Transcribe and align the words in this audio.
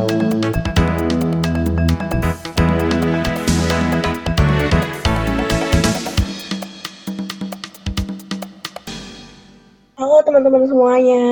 Halo 0.00 0.16
teman-teman 10.24 10.64
semuanya. 10.64 11.24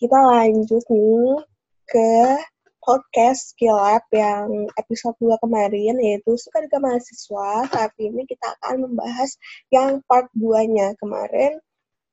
Kita 0.00 0.16
lanjut 0.16 0.80
nih 0.88 1.44
ke 1.84 2.40
podcast 2.80 3.52
Skill 3.52 3.76
Lab 3.76 4.08
yang 4.16 4.72
episode 4.80 5.20
2 5.20 5.36
kemarin 5.36 6.00
yaitu 6.00 6.40
Suka 6.40 6.64
Duka 6.64 6.80
Mahasiswa. 6.80 7.68
Saat 7.68 7.92
ini 8.00 8.24
kita 8.24 8.56
akan 8.64 8.88
membahas 8.88 9.36
yang 9.68 10.00
part 10.08 10.32
2-nya. 10.32 10.96
Kemarin 10.96 11.60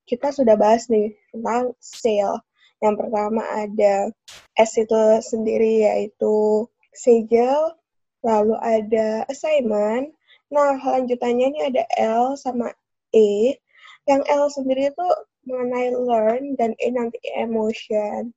kita 0.04 0.36
sudah 0.36 0.60
bahas 0.60 0.92
nih 0.92 1.16
tentang 1.32 1.72
sale. 1.80 2.44
Yang 2.84 2.96
pertama 3.00 3.42
ada 3.48 4.12
S 4.60 4.76
itu 4.76 5.02
sendiri 5.24 5.88
yaitu 5.88 6.68
segel, 6.92 7.72
lalu 8.20 8.60
ada 8.60 9.24
assignment. 9.32 10.12
Nah, 10.52 10.76
lanjutannya 10.78 11.56
ini 11.56 11.60
ada 11.72 11.88
L 11.96 12.36
sama 12.36 12.76
E 13.16 13.56
yang 14.04 14.20
L 14.28 14.52
sendiri 14.52 14.92
itu 14.92 15.08
mengenai 15.48 15.96
learn 15.96 16.60
dan 16.60 16.76
E 16.76 16.92
nanti 16.92 17.24
emotion. 17.40 18.36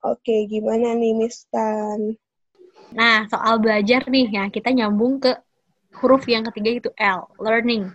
Oke, 0.00 0.48
gimana 0.48 0.96
nih 0.96 1.12
Miss 1.12 1.44
Tan? 1.52 2.16
Nah, 2.96 3.28
soal 3.28 3.60
belajar 3.60 4.08
nih 4.08 4.32
ya, 4.32 4.44
kita 4.48 4.72
nyambung 4.72 5.20
ke 5.20 5.36
huruf 6.00 6.24
yang 6.24 6.48
ketiga 6.48 6.70
itu 6.80 6.90
L, 6.96 7.28
learning. 7.36 7.92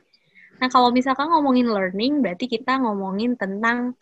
Nah, 0.62 0.70
kalau 0.70 0.94
misalkan 0.94 1.28
ngomongin 1.28 1.68
learning, 1.68 2.22
berarti 2.22 2.46
kita 2.46 2.78
ngomongin 2.80 3.34
tentang 3.34 3.98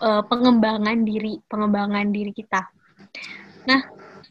uh, 0.00 0.22
pengembangan 0.26 1.02
diri, 1.02 1.38
pengembangan 1.46 2.08
diri 2.10 2.32
kita. 2.34 2.66
Nah, 3.68 3.80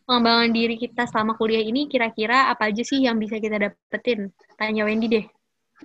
pengembangan 0.08 0.50
diri 0.56 0.76
kita 0.80 1.06
selama 1.08 1.36
kuliah 1.36 1.62
ini 1.62 1.92
kira-kira 1.92 2.50
apa 2.52 2.72
aja 2.72 2.84
sih 2.84 3.04
yang 3.04 3.20
bisa 3.20 3.38
kita 3.38 3.60
dapetin? 3.60 4.32
Tanya 4.56 4.88
Wendy 4.88 5.08
deh. 5.12 5.26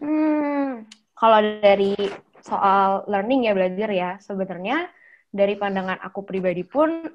Hmm, 0.01 0.89
kalau 1.13 1.39
dari 1.61 1.93
soal 2.41 3.07
learning 3.07 3.51
ya 3.51 3.53
belajar 3.53 3.89
ya, 3.93 4.11
sebenarnya 4.23 4.89
dari 5.33 5.57
pandangan 5.57 6.01
aku 6.01 6.25
pribadi 6.25 6.65
pun 6.65 7.09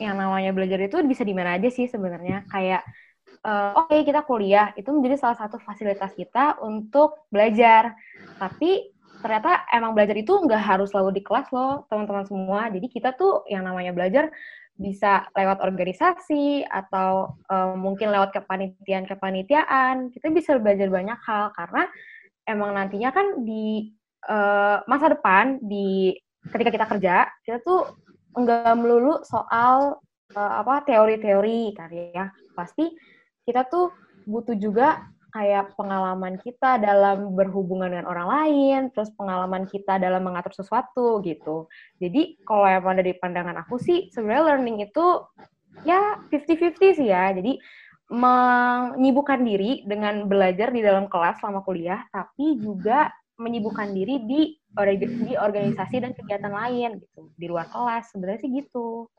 yang 0.00 0.16
namanya 0.18 0.50
belajar 0.50 0.80
itu 0.80 0.98
bisa 1.06 1.22
di 1.22 1.34
mana 1.36 1.56
aja 1.56 1.70
sih 1.70 1.86
sebenarnya. 1.86 2.44
Kayak 2.50 2.82
uh, 3.44 3.76
oke 3.78 3.92
okay, 3.92 4.00
kita 4.02 4.24
kuliah 4.24 4.72
itu 4.74 4.90
menjadi 4.90 5.20
salah 5.20 5.38
satu 5.38 5.60
fasilitas 5.60 6.12
kita 6.16 6.58
untuk 6.64 7.28
belajar. 7.30 7.94
Tapi 8.40 8.93
ternyata 9.24 9.64
emang 9.72 9.96
belajar 9.96 10.12
itu 10.20 10.36
nggak 10.36 10.60
harus 10.60 10.92
selalu 10.92 11.16
di 11.16 11.22
kelas 11.24 11.48
loh 11.48 11.88
teman-teman 11.88 12.28
semua. 12.28 12.68
Jadi 12.68 12.92
kita 12.92 13.16
tuh 13.16 13.40
yang 13.48 13.64
namanya 13.64 13.96
belajar 13.96 14.28
bisa 14.76 15.24
lewat 15.32 15.64
organisasi 15.64 16.68
atau 16.68 17.32
uh, 17.48 17.72
mungkin 17.72 18.12
lewat 18.12 18.36
kepanitiaan-kepanitiaan. 18.36 20.12
Kita 20.12 20.28
bisa 20.28 20.60
belajar 20.60 20.92
banyak 20.92 21.16
hal 21.24 21.56
karena 21.56 21.88
emang 22.44 22.76
nantinya 22.76 23.16
kan 23.16 23.48
di 23.48 23.96
uh, 24.28 24.84
masa 24.84 25.16
depan 25.16 25.56
di 25.64 26.12
ketika 26.52 26.68
kita 26.68 26.86
kerja 26.92 27.14
kita 27.48 27.58
tuh 27.64 27.96
enggak 28.36 28.76
melulu 28.76 29.24
soal 29.24 30.04
uh, 30.36 30.52
apa 30.60 30.84
teori-teori 30.84 31.72
kan 31.72 31.88
ya 31.88 32.28
pasti 32.52 32.92
kita 33.48 33.64
tuh 33.72 33.88
butuh 34.28 34.56
juga 34.60 35.00
kayak 35.34 35.74
pengalaman 35.74 36.38
kita 36.38 36.78
dalam 36.78 37.34
berhubungan 37.34 37.90
dengan 37.90 38.06
orang 38.06 38.28
lain, 38.30 38.80
terus 38.94 39.10
pengalaman 39.18 39.66
kita 39.66 39.98
dalam 39.98 40.22
mengatur 40.22 40.54
sesuatu 40.54 41.18
gitu. 41.26 41.66
Jadi 41.98 42.38
kalau 42.46 42.62
emang 42.70 43.02
dari 43.02 43.18
pandangan 43.18 43.58
aku 43.66 43.82
sih 43.82 44.06
sebenarnya 44.14 44.54
learning 44.54 44.86
itu 44.86 45.26
ya 45.82 46.22
50-50 46.30 47.02
sih 47.02 47.10
ya. 47.10 47.34
Jadi 47.34 47.58
menyibukkan 48.14 49.42
diri 49.42 49.82
dengan 49.82 50.30
belajar 50.30 50.70
di 50.70 50.86
dalam 50.86 51.10
kelas 51.10 51.42
selama 51.42 51.66
kuliah, 51.66 52.06
tapi 52.14 52.62
juga 52.62 53.10
menyibukkan 53.34 53.90
diri 53.90 54.22
di 54.22 54.40
di 55.26 55.34
organisasi 55.34 55.98
dan 55.98 56.14
kegiatan 56.14 56.50
lain 56.50 57.02
gitu 57.02 57.30
di 57.34 57.46
luar 57.50 57.66
kelas 57.74 58.14
sebenarnya 58.14 58.46
sih 58.46 58.50
gitu. 58.54 59.10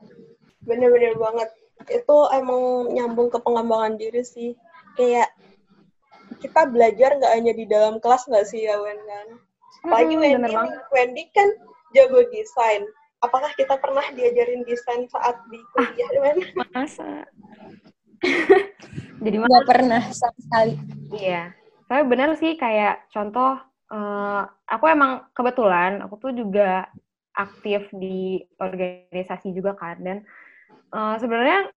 Bener-bener 0.64 1.12
banget 1.20 1.52
itu 1.92 2.16
emang 2.32 2.88
nyambung 2.96 3.28
ke 3.28 3.36
pengembangan 3.44 4.00
diri 4.00 4.24
sih 4.24 4.56
kayak 4.96 5.28
kita 6.40 6.68
belajar 6.68 7.16
nggak 7.16 7.34
hanya 7.34 7.52
di 7.56 7.64
dalam 7.64 8.00
kelas 8.02 8.28
nggak 8.28 8.46
sih 8.48 8.68
ya 8.68 8.76
Wen 8.80 8.98
kan? 9.06 9.26
Apalagi 9.86 10.14
hmm, 10.18 10.22
Wendy, 10.22 10.54
Wendy 10.92 11.24
kan 11.32 11.48
jago 11.94 12.20
desain. 12.32 12.82
Apakah 13.24 13.48
kita 13.56 13.80
pernah 13.80 14.04
diajarin 14.12 14.62
desain 14.68 15.08
saat 15.08 15.36
di 15.48 15.58
kuliah, 15.72 16.10
Wen? 16.20 16.38
Masa? 16.76 17.24
Jadi 19.24 19.36
nggak 19.40 19.68
pernah 19.68 20.02
sama 20.12 20.38
sekali. 20.40 20.74
Iya. 21.16 21.54
Tapi 21.86 22.02
benar 22.10 22.34
sih 22.36 22.58
kayak 22.58 23.08
contoh, 23.14 23.56
uh, 23.94 24.42
aku 24.66 24.84
emang 24.90 25.26
kebetulan 25.32 26.02
aku 26.02 26.18
tuh 26.18 26.32
juga 26.34 26.90
aktif 27.36 27.86
di 27.92 28.40
organisasi 28.58 29.52
juga 29.52 29.76
kan 29.76 30.00
dan 30.00 30.24
uh, 30.90 31.20
sebenarnya 31.20 31.68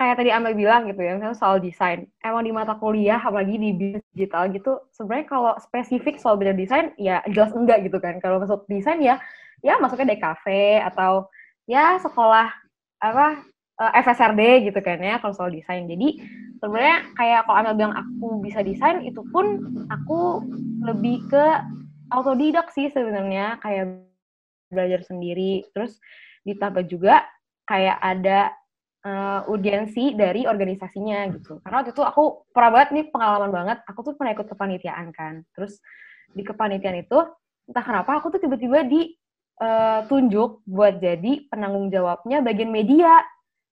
kayak 0.00 0.16
tadi 0.16 0.32
Amel 0.32 0.56
bilang 0.56 0.88
gitu 0.88 1.04
ya, 1.04 1.12
misalnya 1.12 1.36
soal 1.36 1.60
desain. 1.60 2.08
Emang 2.24 2.40
di 2.40 2.56
mata 2.56 2.72
kuliah, 2.80 3.20
apalagi 3.20 3.60
di 3.60 3.76
bisnis 3.76 4.06
digital 4.16 4.48
gitu, 4.48 4.80
sebenarnya 4.96 5.28
kalau 5.28 5.52
spesifik 5.60 6.16
soal 6.16 6.40
bidang 6.40 6.56
desain, 6.56 6.96
ya 6.96 7.20
jelas 7.28 7.52
enggak 7.52 7.84
gitu 7.84 8.00
kan. 8.00 8.16
Kalau 8.24 8.40
masuk 8.40 8.64
desain 8.64 8.96
ya, 9.04 9.20
ya 9.60 9.76
masuknya 9.76 10.16
DKV 10.16 10.44
atau 10.88 11.28
ya 11.68 12.00
sekolah 12.00 12.48
apa 13.04 13.44
eh, 13.76 13.92
FSRD 14.00 14.72
gitu 14.72 14.80
kan 14.80 15.04
ya 15.04 15.20
kalau 15.20 15.36
soal 15.36 15.52
desain. 15.52 15.84
Jadi 15.84 16.16
sebenarnya 16.64 17.12
kayak 17.20 17.44
kalau 17.44 17.56
Amel 17.60 17.76
bilang 17.76 17.92
aku 17.92 18.40
bisa 18.40 18.64
desain, 18.64 19.04
itu 19.04 19.20
pun 19.28 19.60
aku 19.92 20.48
lebih 20.80 21.28
ke 21.28 21.44
autodidak 22.08 22.72
sih 22.72 22.88
sebenarnya 22.88 23.60
kayak 23.60 24.00
belajar 24.72 25.04
sendiri. 25.04 25.68
Terus 25.76 26.00
ditambah 26.48 26.88
juga 26.88 27.28
kayak 27.68 28.00
ada 28.00 28.56
uh, 29.04 29.40
urgensi 29.48 30.12
dari 30.16 30.44
organisasinya 30.44 31.28
gitu. 31.36 31.60
Karena 31.64 31.84
waktu 31.84 31.92
itu 31.96 32.02
aku 32.04 32.48
pernah 32.52 32.70
banget 32.74 32.88
nih 32.96 33.04
pengalaman 33.08 33.50
banget, 33.50 33.78
aku 33.88 34.00
tuh 34.04 34.14
pernah 34.16 34.32
ikut 34.36 34.48
kepanitiaan 34.48 35.08
kan. 35.14 35.44
Terus 35.56 35.80
di 36.30 36.42
kepanitiaan 36.44 37.02
itu 37.02 37.18
entah 37.70 37.84
kenapa 37.84 38.18
aku 38.18 38.34
tuh 38.34 38.40
tiba-tiba 38.42 38.82
ditunjuk 38.86 40.50
eh, 40.58 40.62
buat 40.66 40.94
jadi 40.98 41.32
penanggung 41.48 41.88
jawabnya 41.88 42.42
bagian 42.44 42.70
media. 42.72 43.22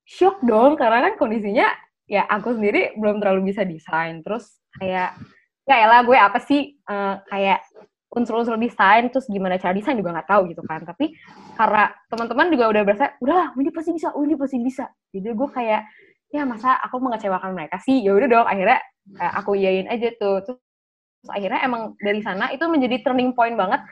Shock 0.09 0.41
dong 0.41 0.81
karena 0.81 1.05
kan 1.05 1.21
kondisinya 1.21 1.69
ya 2.09 2.25
aku 2.25 2.57
sendiri 2.57 2.97
belum 2.97 3.21
terlalu 3.21 3.53
bisa 3.53 3.69
desain. 3.69 4.25
Terus 4.25 4.57
kayak 4.81 5.21
ya 5.69 5.85
lah 5.85 6.01
gue 6.01 6.17
apa 6.17 6.41
sih 6.41 6.81
uh, 6.89 7.21
kayak 7.29 7.61
unsur-unsur 8.09 8.57
desain 8.57 9.13
terus 9.13 9.29
gimana 9.29 9.61
cara 9.61 9.77
desain 9.77 9.97
juga 9.97 10.17
nggak 10.17 10.29
tahu 10.29 10.43
gitu 10.49 10.63
kan. 10.65 10.81
Tapi 10.85 11.13
karena 11.55 11.93
teman-teman 12.09 12.47
juga 12.49 12.65
udah 12.73 12.83
berasa 12.85 13.07
udahlah 13.21 13.53
ini 13.61 13.71
pasti 13.73 13.91
bisa 13.93 14.09
ini 14.17 14.35
pasti 14.35 14.57
bisa. 14.61 14.85
Jadi 15.13 15.29
gue 15.37 15.49
kayak 15.53 15.83
ya 16.33 16.43
masa 16.49 16.77
aku 16.81 16.97
mengecewakan 17.01 17.53
mereka 17.53 17.77
sih? 17.85 18.01
Ya 18.01 18.17
udah 18.17 18.29
dong 18.29 18.47
akhirnya 18.49 18.81
eh, 19.21 19.33
aku 19.37 19.51
iyain 19.61 19.87
aja 19.93 20.09
tuh. 20.17 20.41
Terus, 20.45 20.59
akhirnya 21.29 21.61
emang 21.67 21.83
dari 22.01 22.21
sana 22.25 22.49
itu 22.55 22.65
menjadi 22.65 23.03
turning 23.05 23.35
point 23.35 23.59
banget 23.59 23.83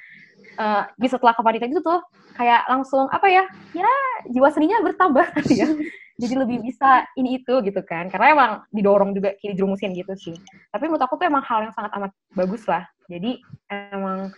uh, 0.62 0.87
setelah 1.05 1.37
kepanitiaan 1.37 1.72
itu 1.76 1.84
tuh. 1.84 2.00
Kayak 2.37 2.69
langsung 2.69 3.09
apa 3.09 3.28
ya 3.32 3.44
ya 3.72 3.88
jiwa 4.32 4.49
seninya 4.49 4.81
bertambah 4.81 5.26
ya. 5.60 5.69
Jadi 6.16 6.32
lebih 6.32 6.65
bisa 6.65 7.05
ini 7.21 7.44
itu 7.44 7.60
gitu 7.60 7.84
kan. 7.84 8.09
Karena 8.09 8.32
emang 8.32 8.50
didorong 8.72 9.12
juga 9.12 9.37
kiri 9.37 9.53
jerumusin 9.53 9.93
gitu 9.93 10.16
sih. 10.16 10.37
Tapi 10.72 10.88
menurut 10.88 11.05
aku 11.05 11.21
tuh 11.21 11.28
emang 11.28 11.44
hal 11.44 11.69
yang 11.69 11.75
sangat 11.76 11.93
amat 12.00 12.12
bagus 12.32 12.65
lah 12.65 12.88
jadi 13.06 13.41
emang 13.71 14.31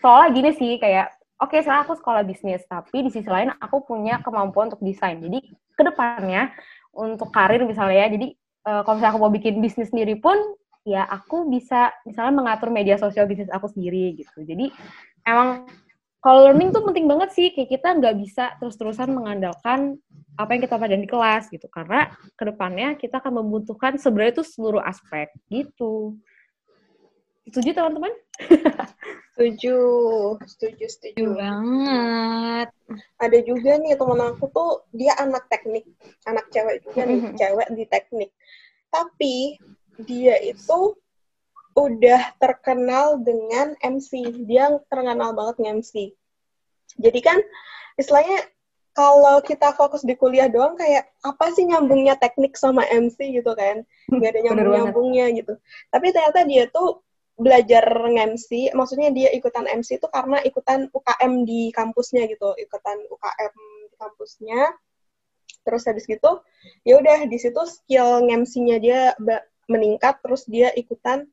soalnya 0.00 0.30
gini 0.34 0.50
sih 0.56 0.72
kayak 0.78 1.12
oke 1.38 1.50
okay, 1.52 1.60
sekarang 1.62 1.84
aku 1.86 1.94
sekolah 1.98 2.22
bisnis 2.22 2.62
tapi 2.66 3.04
di 3.04 3.10
sisi 3.10 3.26
lain 3.26 3.52
aku 3.58 3.84
punya 3.84 4.22
kemampuan 4.24 4.70
untuk 4.72 4.82
desain. 4.82 5.18
Jadi 5.20 5.42
ke 5.74 5.82
depannya 5.82 6.54
untuk 6.94 7.34
karir 7.34 7.62
misalnya 7.66 8.06
ya 8.06 8.08
jadi 8.14 8.26
uh, 8.70 8.80
kalau 8.86 8.94
misalnya 8.98 9.12
aku 9.18 9.22
mau 9.22 9.32
bikin 9.34 9.58
bisnis 9.58 9.90
sendiri 9.90 10.14
pun 10.18 10.38
ya 10.84 11.02
aku 11.08 11.48
bisa 11.48 11.90
misalnya 12.04 12.34
mengatur 12.36 12.68
media 12.68 13.00
sosial 13.00 13.26
bisnis 13.26 13.50
aku 13.50 13.72
sendiri 13.72 14.14
gitu. 14.20 14.44
Jadi 14.44 14.70
emang 15.26 15.66
kalau 16.24 16.48
learning 16.48 16.72
tuh 16.72 16.80
penting 16.88 17.04
banget 17.04 17.36
sih, 17.36 17.52
kayak 17.52 17.68
kita 17.68 18.00
nggak 18.00 18.16
bisa 18.16 18.56
terus-terusan 18.56 19.12
mengandalkan 19.12 20.00
apa 20.40 20.56
yang 20.56 20.64
kita 20.64 20.80
pelajari 20.80 21.04
di 21.04 21.10
kelas 21.12 21.52
gitu, 21.52 21.68
karena 21.68 22.08
ke 22.32 22.48
depannya 22.48 22.96
kita 22.96 23.20
akan 23.20 23.44
membutuhkan 23.44 24.00
sebenarnya 24.00 24.40
itu 24.40 24.44
seluruh 24.48 24.80
aspek 24.80 25.28
gitu. 25.52 26.16
Setuju 27.44 27.70
teman-teman? 27.76 28.12
setuju, 29.36 29.78
setuju, 30.48 30.84
setuju 30.88 31.24
banget. 31.36 32.68
Ada 33.20 33.38
juga 33.44 33.76
nih 33.76 34.00
teman 34.00 34.20
aku 34.32 34.48
tuh 34.48 34.88
dia 34.96 35.12
anak 35.20 35.44
teknik, 35.52 35.84
anak 36.24 36.48
cewek 36.48 36.80
juga 36.88 37.04
nih, 37.04 37.18
mm-hmm. 37.20 37.36
cewek 37.36 37.68
di 37.76 37.84
teknik. 37.84 38.30
Tapi 38.88 39.34
dia 40.00 40.40
itu 40.40 40.96
udah 41.76 42.22
terkenal 42.40 43.20
dengan 43.20 43.76
MC. 43.82 44.44
Dia 44.48 44.80
terkenal 44.88 45.36
banget 45.36 45.60
nge-MC. 45.60 46.16
Jadi 46.96 47.20
kan 47.20 47.38
istilahnya 48.00 48.40
kalau 48.94 49.42
kita 49.42 49.74
fokus 49.74 50.06
di 50.06 50.14
kuliah 50.14 50.46
doang 50.46 50.78
kayak 50.78 51.10
apa 51.26 51.50
sih 51.50 51.66
nyambungnya 51.66 52.14
teknik 52.14 52.54
sama 52.54 52.86
MC 52.86 53.18
gitu 53.34 53.50
kan 53.58 53.82
nggak 54.06 54.30
ada 54.30 54.40
nyambung 54.46 54.70
nyambungnya 54.70 55.26
gitu 55.34 55.58
tapi 55.90 56.14
ternyata 56.14 56.46
dia 56.46 56.70
tuh 56.70 57.02
belajar 57.34 57.82
MC 58.06 58.70
maksudnya 58.78 59.10
dia 59.10 59.28
ikutan 59.34 59.66
MC 59.66 59.98
itu 59.98 60.06
karena 60.06 60.38
ikutan 60.46 60.86
UKM 60.94 61.42
di 61.42 61.74
kampusnya 61.74 62.30
gitu 62.30 62.54
ikutan 62.54 62.98
UKM 63.10 63.54
di 63.90 63.96
kampusnya 63.98 64.60
terus 65.66 65.82
habis 65.88 66.06
gitu 66.06 66.44
ya 66.86 67.00
udah 67.00 67.26
di 67.26 67.38
situ 67.40 67.58
skill 67.66 68.22
MC-nya 68.28 68.76
dia 68.78 69.00
meningkat 69.66 70.20
terus 70.22 70.46
dia 70.46 70.70
ikutan 70.76 71.26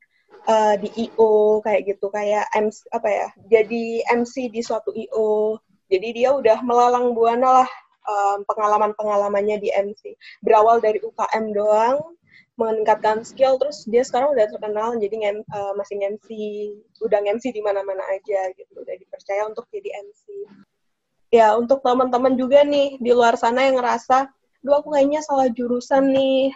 uh, 0.50 0.74
di 0.80 0.88
IO 1.06 1.62
kayak 1.62 1.94
gitu 1.94 2.10
kayak 2.10 2.50
MC 2.50 2.82
apa 2.90 3.08
ya 3.08 3.28
jadi 3.46 3.84
MC 4.10 4.50
di 4.50 4.60
suatu 4.64 4.90
IO 4.90 5.60
jadi 5.92 6.08
dia 6.16 6.30
udah 6.32 6.64
melalang 6.64 7.12
buana 7.12 7.62
lah 7.62 7.70
um, 8.08 8.38
pengalaman-pengalamannya 8.46 9.60
di 9.60 9.68
MC. 9.68 10.16
Berawal 10.40 10.80
dari 10.80 10.98
UKM 11.02 11.52
doang, 11.52 12.16
meningkatkan 12.60 13.24
skill, 13.24 13.56
terus 13.56 13.88
dia 13.88 14.04
sekarang 14.04 14.36
udah 14.36 14.46
terkenal 14.48 14.94
jadi 15.00 15.14
ngem, 15.16 15.38
uh, 15.48 15.72
masih 15.74 15.96
MC, 15.98 16.28
udah 17.00 17.18
MC 17.24 17.48
di 17.50 17.64
mana-mana 17.64 18.04
aja 18.12 18.52
gitu, 18.54 18.72
udah 18.76 18.96
dipercaya 18.96 19.48
untuk 19.48 19.64
jadi 19.72 19.88
MC. 20.04 20.24
Ya, 21.32 21.56
untuk 21.56 21.80
teman-teman 21.80 22.36
juga 22.36 22.60
nih 22.60 23.00
di 23.00 23.10
luar 23.16 23.40
sana 23.40 23.64
yang 23.64 23.80
ngerasa, 23.80 24.28
duh 24.60 24.76
aku 24.76 24.92
kayaknya 24.92 25.24
salah 25.24 25.48
jurusan 25.48 26.12
nih, 26.12 26.52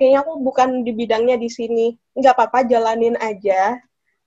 kayaknya 0.00 0.24
aku 0.24 0.32
bukan 0.40 0.80
di 0.80 0.96
bidangnya 0.96 1.36
di 1.36 1.50
sini. 1.52 1.92
Nggak 2.16 2.34
apa-apa, 2.38 2.64
jalanin 2.64 3.20
aja. 3.20 3.76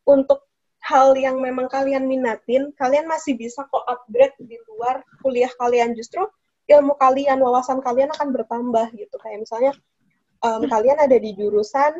Untuk 0.05 0.45
hal 0.85 1.17
yang 1.17 1.41
memang 1.41 1.65
kalian 1.65 2.05
minatin, 2.05 2.69
kalian 2.77 3.09
masih 3.09 3.33
bisa 3.33 3.65
kok 3.73 3.85
upgrade 3.89 4.37
di 4.37 4.59
luar 4.69 5.01
kuliah 5.25 5.49
kalian. 5.57 5.97
Justru 5.97 6.29
ilmu 6.69 6.93
kalian, 7.01 7.41
wawasan 7.41 7.81
kalian 7.81 8.13
akan 8.13 8.29
bertambah 8.35 8.93
gitu. 8.93 9.15
Kayak 9.17 9.49
misalnya 9.49 9.71
um, 10.41 10.61
kalian 10.67 10.97
ada 10.99 11.17
di 11.17 11.31
jurusan 11.37 11.93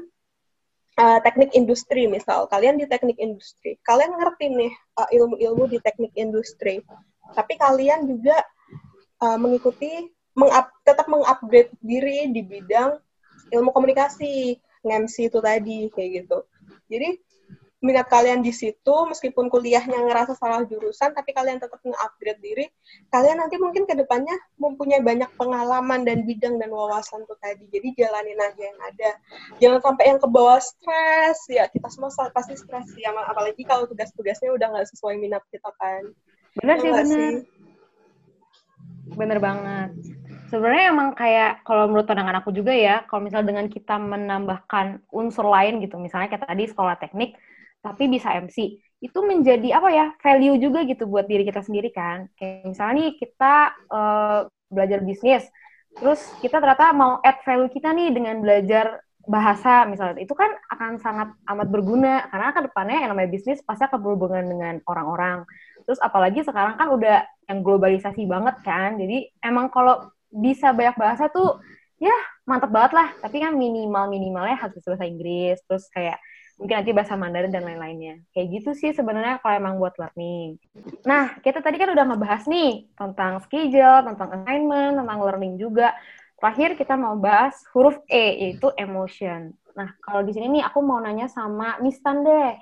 uh, 0.97 1.19
teknik 1.21 1.53
industri 1.53 2.09
misal, 2.09 2.49
kalian 2.49 2.77
di 2.77 2.85
teknik 2.89 3.17
industri, 3.21 3.77
kalian 3.85 4.17
ngerti 4.17 4.51
nih 4.51 4.73
uh, 4.97 5.09
ilmu-ilmu 5.09 5.69
di 5.69 5.79
teknik 5.79 6.13
industri, 6.17 6.81
tapi 7.33 7.55
kalian 7.55 8.09
juga 8.09 8.37
uh, 9.23 9.37
mengikuti, 9.37 10.09
mengup, 10.35 10.67
tetap 10.83 11.07
mengupgrade 11.07 11.71
diri 11.79 12.29
di 12.33 12.41
bidang 12.43 12.97
ilmu 13.51 13.69
komunikasi, 13.71 14.57
MC 14.81 15.29
itu 15.29 15.39
tadi 15.39 15.87
kayak 15.93 16.09
gitu. 16.25 16.37
Jadi 16.89 17.21
minat 17.81 18.05
kalian 18.13 18.45
di 18.45 18.53
situ, 18.53 18.95
meskipun 19.09 19.49
kuliahnya 19.49 20.05
ngerasa 20.05 20.37
salah 20.37 20.61
jurusan, 20.69 21.17
tapi 21.17 21.33
kalian 21.33 21.57
tetap 21.57 21.81
nge-upgrade 21.81 22.37
diri, 22.37 22.65
kalian 23.09 23.41
nanti 23.41 23.57
mungkin 23.57 23.89
ke 23.89 23.97
depannya 23.97 24.37
mempunyai 24.61 25.01
banyak 25.01 25.27
pengalaman 25.33 26.05
dan 26.05 26.21
bidang 26.21 26.61
dan 26.61 26.69
wawasan 26.69 27.25
tuh 27.25 27.35
tadi. 27.41 27.65
Jadi 27.73 27.97
jalanin 27.97 28.37
aja 28.37 28.61
yang 28.61 28.79
ada. 28.85 29.11
Jangan 29.57 29.79
sampai 29.81 30.13
yang 30.13 30.19
ke 30.21 30.27
bawah 30.29 30.61
stres, 30.61 31.41
ya 31.49 31.65
kita 31.73 31.89
semua 31.89 32.13
pasti 32.29 32.53
stres 32.53 32.93
ya, 33.01 33.09
apalagi 33.25 33.65
kalau 33.65 33.89
tugas-tugasnya 33.89 34.53
udah 34.53 34.77
nggak 34.77 34.87
sesuai 34.93 35.17
minat 35.17 35.41
kita 35.49 35.73
kan. 35.81 36.13
Bener 36.61 36.77
ya 36.85 37.01
sih, 37.01 37.09
bener. 37.09 37.33
Bener 39.11 39.39
banget. 39.41 39.89
Sebenarnya 40.53 40.91
emang 40.91 41.15
kayak 41.15 41.63
kalau 41.63 41.87
menurut 41.87 42.05
pandangan 42.05 42.43
aku 42.43 42.51
juga 42.51 42.75
ya, 42.75 43.07
kalau 43.07 43.23
misalnya 43.23 43.55
dengan 43.55 43.67
kita 43.71 43.95
menambahkan 43.95 44.99
unsur 45.09 45.47
lain 45.47 45.79
gitu, 45.79 45.95
misalnya 45.95 46.27
kayak 46.27 46.43
tadi 46.43 46.67
sekolah 46.67 46.99
teknik, 46.99 47.39
tapi 47.81 48.07
bisa 48.07 48.37
MC 48.37 48.77
itu 49.01 49.19
menjadi 49.25 49.81
apa 49.81 49.89
ya 49.89 50.05
value 50.21 50.61
juga 50.61 50.85
gitu 50.85 51.09
buat 51.09 51.25
diri 51.25 51.41
kita 51.41 51.65
sendiri 51.65 51.89
kan. 51.89 52.29
Kayak 52.37 52.69
misalnya 52.69 52.93
nih 53.01 53.09
kita 53.17 53.55
uh, 53.89 54.39
belajar 54.69 55.01
bisnis 55.01 55.43
terus 55.91 56.23
kita 56.39 56.63
ternyata 56.63 56.95
mau 56.95 57.19
add 57.19 57.43
value 57.43 57.67
kita 57.67 57.91
nih 57.91 58.15
dengan 58.15 58.39
belajar 58.39 59.03
bahasa 59.25 59.85
misalnya. 59.89 60.21
Itu 60.21 60.37
kan 60.37 60.53
akan 60.69 61.01
sangat 61.01 61.33
amat 61.49 61.67
berguna 61.67 62.29
karena 62.29 62.53
kan 62.53 62.63
depannya 62.65 62.97
yang 63.05 63.11
namanya 63.13 63.29
bisnis 63.33 63.61
pasti 63.65 63.85
akan 63.85 63.99
berhubungan 64.01 64.45
dengan 64.45 64.75
orang-orang. 64.85 65.43
Terus 65.85 65.99
apalagi 66.01 66.45
sekarang 66.45 66.77
kan 66.77 66.87
udah 66.93 67.25
yang 67.49 67.59
globalisasi 67.65 68.25
banget 68.29 68.55
kan. 68.65 68.97
Jadi 69.01 69.29
emang 69.41 69.73
kalau 69.73 70.09
bisa 70.31 70.71
banyak 70.71 70.95
bahasa 70.95 71.27
tuh 71.27 71.59
ya 72.01 72.13
mantep 72.45 72.71
banget 72.73 72.93
lah. 72.97 73.09
Tapi 73.21 73.37
kan 73.41 73.53
minimal 73.57 74.09
minimalnya 74.09 74.57
harus 74.57 74.81
bahasa 74.85 75.05
Inggris. 75.05 75.61
Terus 75.65 75.85
kayak 75.89 76.17
mungkin 76.61 76.77
nanti 76.77 76.93
bahasa 76.93 77.17
Mandarin 77.17 77.49
dan 77.49 77.65
lain-lainnya. 77.65 78.21
Kayak 78.37 78.47
gitu 78.53 78.69
sih 78.77 78.93
sebenarnya 78.93 79.41
kalau 79.41 79.57
emang 79.57 79.81
buat 79.81 79.97
learning. 79.97 80.61
Nah, 81.09 81.41
kita 81.41 81.57
tadi 81.57 81.81
kan 81.81 81.89
udah 81.89 82.05
ngebahas 82.05 82.45
nih 82.45 82.85
tentang 82.93 83.41
schedule, 83.41 84.05
tentang 84.05 84.29
assignment, 84.29 85.01
tentang 85.01 85.19
learning 85.25 85.57
juga. 85.57 85.97
Terakhir 86.37 86.77
kita 86.77 86.93
mau 87.01 87.17
bahas 87.17 87.57
huruf 87.73 87.97
E, 88.05 88.45
yaitu 88.45 88.69
emotion. 88.77 89.57
Nah, 89.73 89.89
kalau 90.05 90.21
di 90.21 90.37
sini 90.37 90.61
nih 90.61 90.63
aku 90.69 90.85
mau 90.85 91.01
nanya 91.01 91.25
sama 91.25 91.81
Mistan 91.81 92.21
deh. 92.21 92.53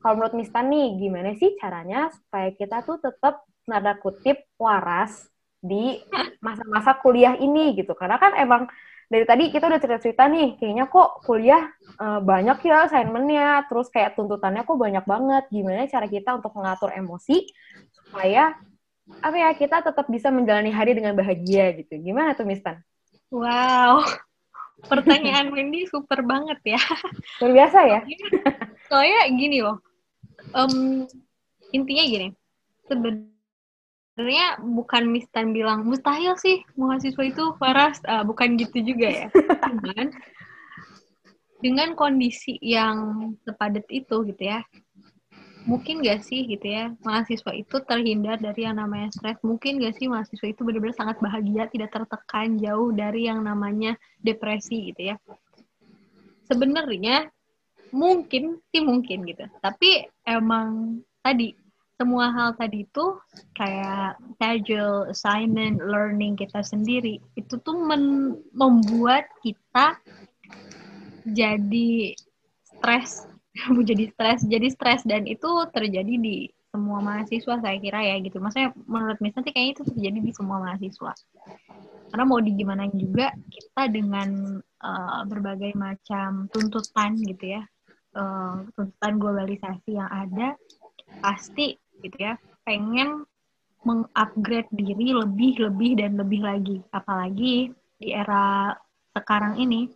Kalau 0.00 0.16
menurut 0.16 0.32
Mistan 0.32 0.72
nih, 0.72 0.96
gimana 0.96 1.36
sih 1.36 1.52
caranya 1.60 2.08
supaya 2.08 2.56
kita 2.56 2.80
tuh 2.88 3.04
tetap 3.04 3.44
nada 3.68 4.00
kutip 4.00 4.48
waras 4.56 5.28
di 5.60 6.00
masa-masa 6.40 6.96
kuliah 6.98 7.36
ini 7.36 7.76
gitu. 7.76 7.92
Karena 7.92 8.16
kan 8.16 8.32
emang 8.34 8.64
dari 9.12 9.28
tadi 9.28 9.44
kita 9.52 9.68
udah 9.68 9.76
cerita-cerita 9.76 10.24
nih, 10.24 10.56
kayaknya 10.56 10.88
kok 10.88 11.20
kuliah 11.28 11.68
uh, 12.00 12.24
banyak 12.24 12.64
ya 12.64 12.88
assignment-nya, 12.88 13.68
terus 13.68 13.92
kayak 13.92 14.16
tuntutannya 14.16 14.64
kok 14.64 14.80
banyak 14.80 15.04
banget. 15.04 15.44
Gimana 15.52 15.84
cara 15.84 16.08
kita 16.08 16.40
untuk 16.40 16.56
mengatur 16.56 16.96
emosi 16.96 17.44
supaya 17.92 18.56
apa 19.20 19.36
ya 19.36 19.52
kita 19.52 19.84
tetap 19.84 20.08
bisa 20.08 20.32
menjalani 20.32 20.72
hari 20.72 20.96
dengan 20.96 21.12
bahagia 21.12 21.76
gitu. 21.76 22.00
Gimana 22.00 22.32
tuh 22.32 22.48
Mistan? 22.48 22.80
Wow, 23.28 24.00
pertanyaan 24.88 25.50
Wendy 25.52 25.84
super 25.92 26.24
banget 26.24 26.64
ya. 26.64 26.80
Luar 27.44 27.52
biasa 27.52 27.78
ya. 27.84 28.00
Soalnya 28.88 29.28
gini 29.28 29.60
loh, 29.60 29.76
um, 30.56 31.04
intinya 31.68 32.04
gini, 32.08 32.28
sebenarnya 32.88 33.31
sebenarnya 34.12 34.60
bukan 34.60 35.04
Mistan 35.08 35.56
bilang 35.56 35.88
mustahil 35.88 36.36
sih 36.36 36.60
mahasiswa 36.76 37.24
itu 37.24 37.44
waras 37.58 37.98
uh, 38.04 38.22
bukan 38.22 38.60
gitu 38.60 38.84
juga 38.84 39.08
ya. 39.08 39.28
Dengan 39.82 40.08
dengan 41.62 41.88
kondisi 41.94 42.58
yang 42.58 43.30
sepadat 43.46 43.86
itu 43.86 44.26
gitu 44.26 44.42
ya 44.42 44.66
mungkin 45.62 46.02
gak 46.02 46.26
sih 46.26 46.42
gitu 46.50 46.66
ya 46.66 46.90
mahasiswa 47.06 47.54
itu 47.54 47.78
terhindar 47.86 48.42
dari 48.42 48.66
yang 48.66 48.82
namanya 48.82 49.14
stres? 49.14 49.38
Mungkin 49.46 49.78
gak 49.78 49.94
sih 49.94 50.10
mahasiswa 50.10 50.50
itu 50.50 50.66
benar-benar 50.66 50.98
sangat 50.98 51.22
bahagia 51.22 51.70
tidak 51.70 51.94
tertekan 51.94 52.58
jauh 52.58 52.90
dari 52.90 53.30
yang 53.30 53.46
namanya 53.46 53.94
depresi 54.18 54.90
gitu 54.90 55.14
ya? 55.14 55.16
Sebenarnya 56.50 57.30
mungkin 57.92 58.58
sih 58.72 58.82
mungkin 58.82 59.22
gitu 59.28 59.44
tapi 59.60 60.08
emang 60.24 60.98
tadi 61.20 61.52
semua 62.02 62.34
hal 62.34 62.50
tadi 62.58 62.82
itu 62.82 63.14
kayak 63.54 64.18
schedule, 64.34 65.06
assignment, 65.06 65.78
learning 65.78 66.34
kita 66.34 66.58
sendiri 66.66 67.22
itu 67.38 67.54
tuh 67.62 67.78
membuat 68.50 69.30
kita 69.46 70.02
jadi 71.22 72.18
stres, 72.66 73.30
jadi 73.88 74.10
stres, 74.10 74.42
jadi 74.42 74.66
stres 74.74 75.06
dan 75.06 75.30
itu 75.30 75.46
terjadi 75.70 76.18
di 76.18 76.50
semua 76.74 76.98
mahasiswa 76.98 77.62
saya 77.62 77.76
kira 77.78 78.02
ya 78.02 78.18
gitu. 78.18 78.42
Maksudnya 78.42 78.74
menurut 78.90 79.22
Miss 79.22 79.38
nanti 79.38 79.54
kayaknya 79.54 79.72
itu 79.78 79.82
terjadi 79.94 80.18
di 80.18 80.32
semua 80.34 80.58
mahasiswa. 80.58 81.12
Karena 82.10 82.24
mau 82.26 82.42
di 82.42 82.52
gimana 82.58 82.90
juga 82.90 83.30
kita 83.46 83.88
dengan 83.88 84.58
uh, 84.60 85.22
berbagai 85.30 85.72
macam 85.78 86.50
tuntutan 86.50 87.14
gitu 87.22 87.56
ya, 87.56 87.62
uh, 88.18 88.66
tuntutan 88.74 89.12
globalisasi 89.22 89.96
yang 89.96 90.10
ada 90.10 90.58
pasti 91.20 91.76
gitu 92.02 92.18
ya 92.18 92.34
pengen 92.62 93.26
mengupgrade 93.82 94.70
diri 94.70 95.10
lebih 95.10 95.58
lebih 95.58 95.98
dan 95.98 96.14
lebih 96.18 96.40
lagi. 96.42 96.78
Apalagi 96.94 97.70
di 97.98 98.08
era 98.14 98.74
sekarang 99.14 99.58
ini. 99.58 99.90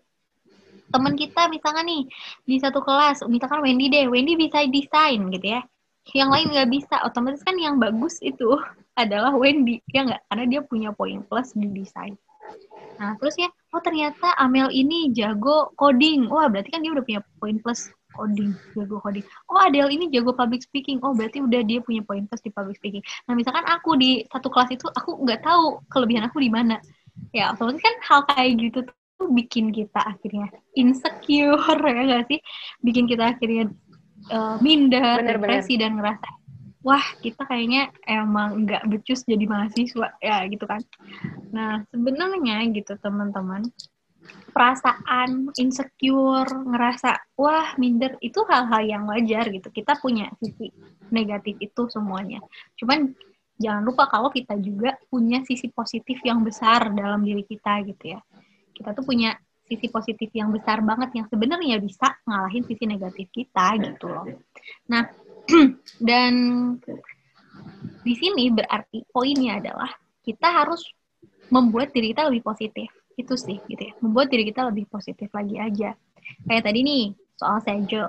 Teman 0.87 1.19
kita 1.19 1.51
misalnya 1.51 1.83
nih 1.83 2.03
di 2.47 2.57
satu 2.63 2.79
kelas 2.79 3.27
misalkan 3.27 3.59
Wendy 3.59 3.91
deh 3.91 4.07
Wendy 4.07 4.39
bisa 4.39 4.63
desain 4.71 5.31
gitu 5.35 5.47
ya. 5.59 5.63
Yang 6.15 6.31
lain 6.31 6.47
nggak 6.55 6.71
bisa 6.71 6.97
otomatis 7.03 7.43
kan 7.43 7.59
yang 7.59 7.83
bagus 7.83 8.23
itu 8.23 8.59
adalah 9.03 9.35
Wendy 9.35 9.83
ya 9.91 10.07
nggak? 10.07 10.23
Karena 10.31 10.45
dia 10.47 10.61
punya 10.63 10.91
poin 10.95 11.23
plus 11.27 11.55
di 11.55 11.67
desain. 11.71 12.15
Nah 13.03 13.19
terus 13.19 13.35
ya 13.35 13.51
oh 13.75 13.83
ternyata 13.83 14.35
Amel 14.39 14.71
ini 14.71 15.11
jago 15.11 15.75
coding. 15.75 16.31
Wah 16.31 16.47
berarti 16.47 16.71
kan 16.71 16.83
dia 16.83 16.95
udah 16.95 17.05
punya 17.07 17.21
poin 17.43 17.59
plus 17.59 17.91
coding, 18.17 18.57
jago 18.73 18.99
coding. 18.99 19.25
Oh 19.53 19.61
Adele 19.61 19.93
ini 19.93 20.09
jago 20.09 20.33
public 20.33 20.65
speaking. 20.65 20.99
Oh 21.05 21.13
berarti 21.13 21.45
udah 21.45 21.61
dia 21.63 21.85
punya 21.85 22.01
poin 22.03 22.25
plus 22.25 22.43
di 22.43 22.51
public 22.51 22.81
speaking. 22.81 23.05
Nah 23.29 23.37
misalkan 23.37 23.63
aku 23.69 23.95
di 24.01 24.25
satu 24.33 24.49
kelas 24.49 24.73
itu 24.73 24.89
aku 24.91 25.23
nggak 25.23 25.45
tahu 25.45 25.85
kelebihan 25.93 26.27
aku 26.27 26.41
di 26.41 26.51
mana. 26.51 26.81
Ya 27.31 27.53
otomatis 27.53 27.85
kan 27.85 27.97
hal 28.03 28.21
kayak 28.33 28.51
gitu 28.59 28.79
tuh 28.89 29.29
bikin 29.33 29.73
kita 29.73 30.01
akhirnya 30.01 30.53
insecure 30.77 31.81
ya 31.93 32.03
gak 32.17 32.25
sih? 32.33 32.41
Bikin 32.85 33.05
kita 33.09 33.37
akhirnya 33.37 33.73
uh, 34.33 34.57
minder, 34.65 35.21
bener, 35.21 35.37
depresi 35.37 35.77
bener. 35.77 35.83
dan 35.85 35.93
ngerasa 36.01 36.29
wah 36.87 37.03
kita 37.19 37.43
kayaknya 37.51 37.91
emang 38.07 38.63
nggak 38.63 38.87
becus 38.87 39.27
jadi 39.27 39.43
mahasiswa 39.43 40.15
ya 40.23 40.47
gitu 40.47 40.71
kan 40.71 40.79
nah 41.51 41.83
sebenarnya 41.91 42.63
gitu 42.71 42.95
teman-teman 43.03 43.67
perasaan 44.57 45.53
insecure 45.61 46.49
ngerasa 46.49 47.37
wah 47.37 47.77
minder 47.77 48.17
itu 48.25 48.41
hal-hal 48.49 48.81
yang 48.89 49.05
wajar 49.05 49.53
gitu. 49.53 49.69
Kita 49.69 50.01
punya 50.01 50.33
sisi 50.41 50.73
negatif 51.13 51.61
itu 51.61 51.93
semuanya. 51.93 52.41
Cuman 52.81 53.13
jangan 53.61 53.85
lupa 53.85 54.09
kalau 54.09 54.33
kita 54.33 54.57
juga 54.57 54.97
punya 55.13 55.45
sisi 55.45 55.69
positif 55.69 56.25
yang 56.25 56.41
besar 56.41 56.89
dalam 56.97 57.21
diri 57.21 57.45
kita 57.45 57.85
gitu 57.85 58.17
ya. 58.17 58.21
Kita 58.73 58.97
tuh 58.97 59.05
punya 59.05 59.37
sisi 59.69 59.93
positif 59.93 60.33
yang 60.33 60.49
besar 60.49 60.81
banget 60.81 61.13
yang 61.13 61.27
sebenarnya 61.29 61.77
bisa 61.77 62.17
ngalahin 62.25 62.65
sisi 62.65 62.89
negatif 62.89 63.29
kita 63.29 63.77
gitu 63.77 64.09
loh. 64.09 64.25
Nah 64.89 65.05
dan 66.09 66.33
di 68.01 68.15
sini 68.17 68.49
berarti 68.49 69.05
poinnya 69.13 69.61
adalah 69.61 69.93
kita 70.25 70.49
harus 70.49 70.81
membuat 71.53 71.93
diri 71.93 72.17
kita 72.17 72.33
lebih 72.33 72.41
positif. 72.41 72.89
Itu 73.17 73.35
sih 73.35 73.59
gitu 73.67 73.83
ya. 73.83 73.93
Membuat 74.05 74.29
diri 74.29 74.47
kita 74.47 74.69
lebih 74.69 74.87
positif 74.87 75.33
lagi 75.33 75.57
aja. 75.57 75.97
Kayak 76.47 76.65
tadi 76.69 76.81
nih 76.85 77.05
soal 77.37 77.59
sejel. 77.65 78.07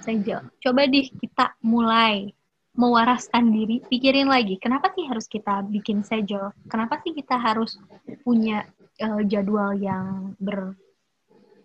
Sejel. 0.00 0.40
Coba 0.62 0.86
deh 0.86 1.06
kita 1.10 1.58
mulai 1.60 2.32
mewaraskan 2.78 3.50
diri, 3.50 3.82
pikirin 3.82 4.30
lagi, 4.30 4.54
kenapa 4.62 4.94
sih 4.94 5.02
harus 5.10 5.26
kita 5.26 5.66
bikin 5.66 6.06
sejel? 6.06 6.54
Kenapa 6.70 7.02
sih 7.02 7.10
kita 7.10 7.34
harus 7.34 7.74
punya 8.22 8.62
uh, 9.02 9.18
jadwal 9.26 9.74
yang 9.74 10.38
ber 10.38 10.78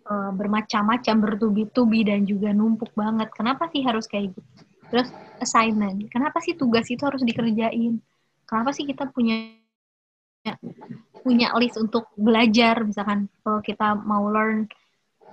uh, 0.10 0.32
bermacam-macam, 0.34 1.16
bertubi-tubi 1.22 2.02
dan 2.10 2.26
juga 2.26 2.50
numpuk 2.50 2.90
banget? 2.98 3.30
Kenapa 3.38 3.70
sih 3.70 3.86
harus 3.86 4.10
kayak 4.10 4.34
gitu? 4.34 4.42
Terus 4.90 5.14
assignment. 5.38 6.10
Kenapa 6.10 6.42
sih 6.42 6.58
tugas 6.58 6.90
itu 6.90 7.06
harus 7.06 7.22
dikerjain? 7.22 8.02
Kenapa 8.50 8.74
sih 8.74 8.90
kita 8.90 9.06
punya 9.14 9.54
punya 11.24 11.56
list 11.56 11.80
untuk 11.80 12.12
belajar 12.20 12.84
misalkan 12.84 13.32
kalau 13.42 13.64
kita 13.64 13.96
mau 13.96 14.28
learn 14.28 14.68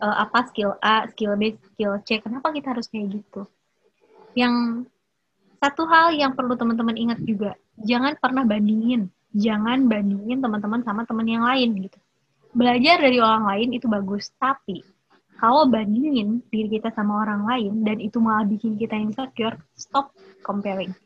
uh, 0.00 0.16
apa 0.24 0.48
skill 0.48 0.78
A, 0.80 1.10
skill 1.12 1.36
B, 1.36 1.58
skill 1.74 2.00
C, 2.06 2.22
kenapa 2.22 2.54
kita 2.54 2.72
harus 2.72 2.88
kayak 2.88 3.20
gitu? 3.20 3.44
Yang 4.38 4.86
satu 5.60 5.84
hal 5.90 6.16
yang 6.16 6.32
perlu 6.32 6.56
teman-teman 6.56 6.96
ingat 6.96 7.20
juga, 7.20 7.52
jangan 7.82 8.16
pernah 8.16 8.46
bandingin, 8.48 9.12
jangan 9.36 9.84
bandingin 9.90 10.40
teman-teman 10.40 10.80
sama 10.86 11.04
teman 11.04 11.28
yang 11.28 11.44
lain 11.44 11.76
gitu. 11.84 11.98
Belajar 12.56 12.98
dari 12.98 13.20
orang 13.20 13.44
lain 13.46 13.68
itu 13.76 13.86
bagus, 13.86 14.32
tapi 14.40 14.80
kalau 15.36 15.68
bandingin 15.68 16.40
diri 16.48 16.80
kita 16.80 16.92
sama 16.92 17.24
orang 17.24 17.44
lain 17.44 17.72
dan 17.84 18.00
itu 18.00 18.20
malah 18.20 18.44
bikin 18.48 18.76
kita 18.80 18.96
insecure, 18.96 19.56
stop 19.76 20.12
comparing. 20.40 20.96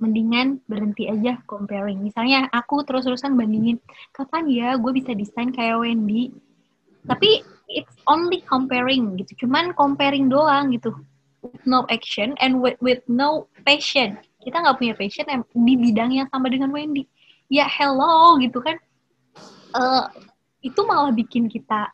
Mendingan 0.00 0.60
berhenti 0.66 1.06
aja 1.06 1.38
comparing. 1.44 2.00
Misalnya 2.00 2.48
aku 2.50 2.82
terus-terusan 2.82 3.36
bandingin, 3.36 3.78
kapan 4.12 4.48
ya 4.48 4.68
gue 4.80 4.92
bisa 4.94 5.12
desain 5.12 5.52
kayak 5.52 5.78
Wendy? 5.80 6.32
Tapi 7.06 7.42
it's 7.70 7.96
only 8.06 8.42
comparing 8.46 9.16
gitu. 9.20 9.46
Cuman 9.46 9.74
comparing 9.74 10.30
doang 10.30 10.72
gitu. 10.74 10.94
With 11.42 11.66
no 11.66 11.82
action 11.90 12.38
and 12.38 12.62
with, 12.62 12.78
with 12.78 13.02
no 13.10 13.50
passion. 13.66 14.18
Kita 14.42 14.62
nggak 14.62 14.78
punya 14.78 14.94
passion 14.94 15.26
di 15.54 15.74
bidang 15.74 16.14
yang 16.14 16.30
sama 16.30 16.46
dengan 16.50 16.70
Wendy. 16.70 17.06
Ya 17.50 17.66
hello 17.66 18.38
gitu 18.38 18.62
kan. 18.62 18.78
Uh, 19.74 20.06
itu 20.62 20.78
malah 20.86 21.10
bikin 21.10 21.50
kita 21.50 21.90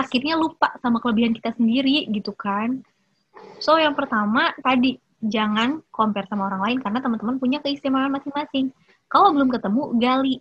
akhirnya 0.00 0.36
lupa 0.40 0.72
sama 0.80 0.96
kelebihan 1.00 1.36
kita 1.36 1.52
sendiri 1.56 2.08
gitu 2.08 2.32
kan. 2.32 2.80
So 3.60 3.76
yang 3.76 3.92
pertama 3.92 4.56
tadi 4.64 4.96
jangan 5.20 5.84
compare 5.92 6.24
sama 6.28 6.48
orang 6.48 6.62
lain 6.64 6.78
karena 6.80 6.98
teman-teman 7.04 7.36
punya 7.36 7.58
keistimewaan 7.60 8.12
masing-masing. 8.12 8.72
Kalau 9.10 9.32
belum 9.36 9.52
ketemu 9.52 9.82
gali 10.00 10.34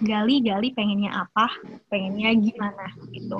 gali 0.00 0.40
gali 0.40 0.68
pengennya 0.72 1.12
apa, 1.26 1.50
pengennya 1.90 2.32
gimana 2.38 2.86
gitu. 3.10 3.38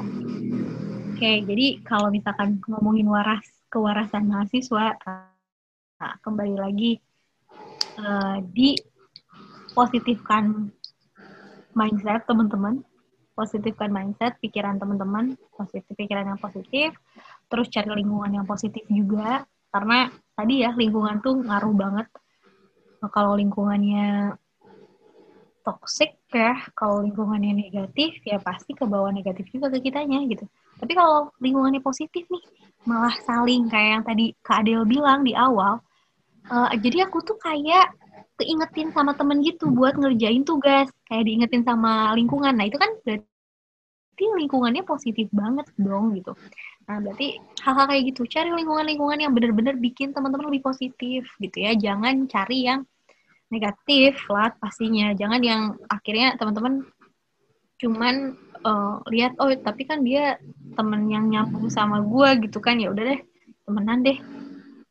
Oke, 1.14 1.32
jadi 1.47 1.66
kalau 1.85 2.09
misalkan 2.11 2.59
ngomongin 2.64 3.06
waras 3.09 3.44
kewarasan 3.70 4.28
mahasiswa, 4.28 4.97
nah, 6.00 6.14
kembali 6.25 6.56
lagi 6.59 6.99
uh, 8.00 8.40
di 8.42 8.75
positifkan 9.76 10.68
mindset 11.76 12.26
teman-teman 12.26 12.82
positifkan 13.40 13.88
mindset, 13.88 14.37
pikiran 14.44 14.76
teman-teman, 14.76 15.32
positif 15.56 15.97
pikiran 15.97 16.28
yang 16.28 16.37
positif, 16.37 16.92
terus 17.49 17.73
cari 17.73 17.88
lingkungan 17.88 18.37
yang 18.37 18.44
positif 18.44 18.85
juga, 18.92 19.49
karena 19.70 20.10
tadi 20.34 20.66
ya 20.66 20.70
lingkungan 20.74 21.22
tuh 21.22 21.40
ngaruh 21.46 21.74
banget. 21.74 22.06
Nah, 23.00 23.10
kalau 23.10 23.32
lingkungannya 23.38 24.34
toxic 25.64 26.20
ya, 26.32 26.56
kalau 26.76 27.00
lingkungannya 27.04 27.52
negatif 27.54 28.20
ya 28.26 28.36
pasti 28.40 28.76
ke 28.76 28.84
bawah 28.84 29.12
negatif 29.14 29.48
juga 29.52 29.72
ke 29.72 29.88
kitanya 29.88 30.20
gitu. 30.28 30.44
Tapi 30.80 30.92
kalau 30.96 31.30
lingkungannya 31.40 31.80
positif 31.80 32.26
nih, 32.28 32.44
malah 32.88 33.12
saling 33.24 33.68
kayak 33.68 33.90
yang 34.00 34.04
tadi 34.04 34.24
Kak 34.40 34.64
Adel 34.64 34.84
bilang 34.88 35.24
di 35.24 35.36
awal, 35.36 35.80
uh, 36.48 36.72
jadi 36.76 37.08
aku 37.08 37.20
tuh 37.24 37.36
kayak 37.36 37.92
keingetin 38.40 38.88
sama 38.96 39.12
temen 39.12 39.44
gitu 39.44 39.68
buat 39.68 40.00
ngerjain 40.00 40.48
tugas 40.48 40.88
kayak 41.04 41.28
diingetin 41.28 41.60
sama 41.60 42.16
lingkungan 42.16 42.56
nah 42.56 42.64
itu 42.64 42.80
kan 42.80 42.88
berarti 43.04 44.24
lingkungannya 44.24 44.80
positif 44.88 45.28
banget 45.28 45.68
dong 45.76 46.16
gitu. 46.16 46.32
Nah, 46.90 46.99
berarti 46.99 47.38
hal-hal 47.62 47.87
kayak 47.87 48.02
gitu, 48.11 48.26
cari 48.26 48.50
lingkungan-lingkungan 48.50 49.23
yang 49.23 49.30
benar-benar 49.30 49.78
bikin 49.78 50.11
teman-teman 50.11 50.50
lebih 50.50 50.66
positif 50.66 51.23
gitu 51.38 51.56
ya. 51.62 51.78
Jangan 51.78 52.26
cari 52.26 52.66
yang 52.66 52.82
negatif 53.47 54.26
lah 54.26 54.50
pastinya. 54.59 55.14
Jangan 55.14 55.38
yang 55.38 55.78
akhirnya 55.87 56.35
teman-teman 56.35 56.82
cuman 57.78 58.35
uh, 58.66 59.00
lihat 59.09 59.38
oh 59.40 59.49
tapi 59.56 59.88
kan 59.88 60.04
dia 60.04 60.37
temen 60.76 61.09
yang 61.09 61.30
nyambung 61.32 61.73
sama 61.73 62.04
gue 62.04 62.50
gitu 62.50 62.61
kan 62.61 62.76
ya 62.76 62.92
udah 62.92 63.16
deh 63.16 63.20
temenan 63.64 64.04
deh 64.04 64.20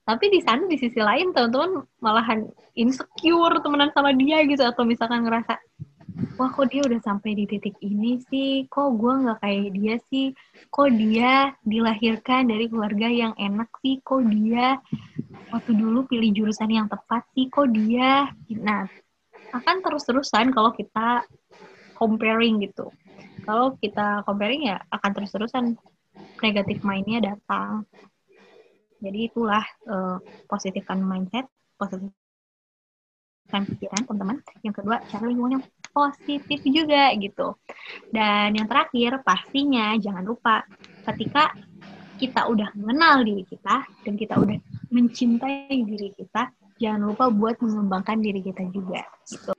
tapi 0.10 0.26
di 0.34 0.42
sana 0.42 0.66
di 0.66 0.74
sisi 0.74 0.98
lain 0.98 1.30
teman-teman 1.30 1.86
malahan 2.02 2.50
insecure 2.74 3.62
temenan 3.62 3.94
sama 3.94 4.10
dia 4.18 4.42
gitu 4.50 4.66
atau 4.66 4.82
misalkan 4.90 5.22
ngerasa 5.22 5.62
wah 6.36 6.50
kok 6.52 6.68
dia 6.72 6.82
udah 6.84 7.00
sampai 7.04 7.36
di 7.36 7.46
titik 7.48 7.76
ini 7.84 8.20
sih, 8.28 8.68
kok 8.68 8.96
gue 8.96 9.14
nggak 9.26 9.40
kayak 9.44 9.68
dia 9.76 9.96
sih, 10.12 10.32
kok 10.72 10.90
dia 10.96 11.54
dilahirkan 11.64 12.48
dari 12.48 12.66
keluarga 12.68 13.08
yang 13.08 13.34
enak 13.36 13.70
sih, 13.84 14.00
kok 14.04 14.24
dia 14.28 14.80
waktu 15.52 15.72
dulu 15.76 16.06
pilih 16.08 16.32
jurusan 16.32 16.70
yang 16.70 16.88
tepat 16.88 17.26
sih, 17.36 17.48
kok 17.48 17.70
dia, 17.72 18.32
nah 18.60 18.88
akan 19.50 19.76
terus-terusan 19.82 20.54
kalau 20.54 20.72
kita 20.76 21.26
comparing 21.98 22.62
gitu. 22.64 22.94
Kalau 23.44 23.76
kita 23.82 24.22
comparing 24.24 24.70
ya 24.70 24.78
akan 24.94 25.12
terus-terusan 25.16 25.66
negatif 26.40 26.84
mindnya 26.86 27.34
datang. 27.34 27.88
Jadi 29.00 29.32
itulah 29.32 29.64
uh, 29.88 30.20
positifkan 30.48 31.00
mindset, 31.00 31.48
positif 31.80 32.12
pikiran 33.50 34.06
teman-teman. 34.06 34.38
Yang 34.62 34.76
kedua, 34.82 35.02
cari 35.10 35.26
lingkungan 35.34 35.54
yang 35.60 35.66
positif 35.90 36.60
juga 36.64 37.10
gitu. 37.18 37.58
Dan 38.14 38.54
yang 38.54 38.70
terakhir, 38.70 39.26
pastinya 39.26 39.98
jangan 39.98 40.24
lupa 40.24 40.64
ketika 41.10 41.54
kita 42.20 42.46
udah 42.52 42.70
mengenal 42.76 43.24
diri 43.24 43.48
kita 43.48 43.88
dan 44.06 44.14
kita 44.20 44.36
udah 44.38 44.60
mencintai 44.92 45.72
diri 45.88 46.14
kita, 46.14 46.52
jangan 46.78 47.10
lupa 47.10 47.32
buat 47.32 47.58
mengembangkan 47.64 48.20
diri 48.22 48.44
kita 48.44 48.68
juga. 48.70 49.02
Gitu. 49.26 49.52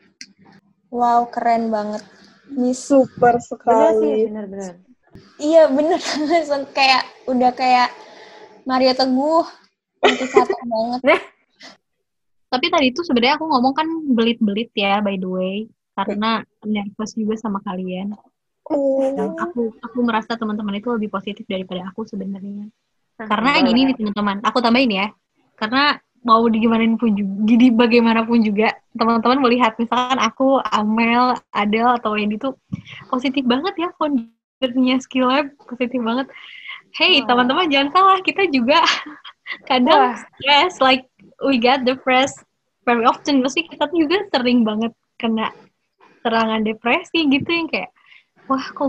Wow, 0.93 1.31
keren 1.33 1.71
banget. 1.71 2.03
Ini 2.51 2.75
super 2.75 3.39
sekali. 3.39 4.27
Bener-bener. 4.27 4.83
Iya, 5.39 5.71
bener. 5.71 5.99
Langsung 6.31 6.67
kayak, 6.71 7.07
udah 7.31 7.51
kayak 7.55 7.91
Maria 8.67 8.95
Teguh. 8.95 9.47
Itu 10.03 10.25
satu 10.31 10.55
banget. 10.67 11.03
Tapi 12.51 12.67
tadi 12.67 12.91
itu 12.91 13.01
sebenarnya 13.07 13.39
aku 13.39 13.47
ngomong 13.47 13.73
kan 13.73 13.87
belit-belit 14.11 14.75
ya, 14.75 14.99
by 14.99 15.15
the 15.15 15.31
way 15.31 15.57
karena 16.07 16.41
nervous 16.65 17.13
juga 17.17 17.35
sama 17.37 17.61
kalian. 17.65 18.15
Oh. 18.71 19.03
Dan 19.13 19.35
aku 19.37 19.75
aku 19.83 19.99
merasa 20.07 20.39
teman-teman 20.39 20.79
itu 20.79 20.89
lebih 20.95 21.11
positif 21.11 21.45
daripada 21.45 21.91
aku 21.91 22.07
sebenarnya. 22.07 22.71
Karena 23.21 23.61
gini 23.61 23.93
nih 23.93 23.97
teman-teman, 23.99 24.41
aku 24.47 24.63
tambahin 24.65 24.93
ya. 24.93 25.07
Karena 25.59 25.99
mau 26.25 26.45
digimanain 26.49 26.97
pun 27.01 27.17
juga, 27.17 27.33
gini 27.49 27.73
bagaimanapun 27.73 28.45
juga 28.45 28.77
teman-teman 28.93 29.41
melihat 29.41 29.77
misalkan 29.81 30.21
aku 30.21 30.61
Amel, 30.69 31.37
Adel 31.53 31.97
atau 31.97 32.17
Wendy 32.17 32.37
itu 32.37 32.53
positif 33.09 33.45
banget 33.45 33.73
ya 33.77 33.89
foundernya 33.97 35.01
Skill 35.01 35.29
Lab 35.29 35.47
positif 35.69 36.01
banget. 36.01 36.29
Hey 36.97 37.25
teman-teman 37.25 37.69
jangan 37.73 37.89
salah 37.93 38.19
kita 38.21 38.49
juga 38.53 38.85
kadang 39.71 40.17
stress 40.17 40.81
like 40.81 41.10
we 41.45 41.61
get 41.61 41.85
depressed 41.85 42.43
very 42.85 43.05
often. 43.05 43.45
Mesti 43.45 43.69
kita 43.69 43.89
juga 43.93 44.25
sering 44.33 44.65
banget 44.65 44.93
kena 45.21 45.53
serangan 46.21 46.65
depresi 46.65 47.29
gitu 47.29 47.49
yang 47.49 47.69
kayak 47.69 47.91
wah 48.45 48.61
kok 48.61 48.89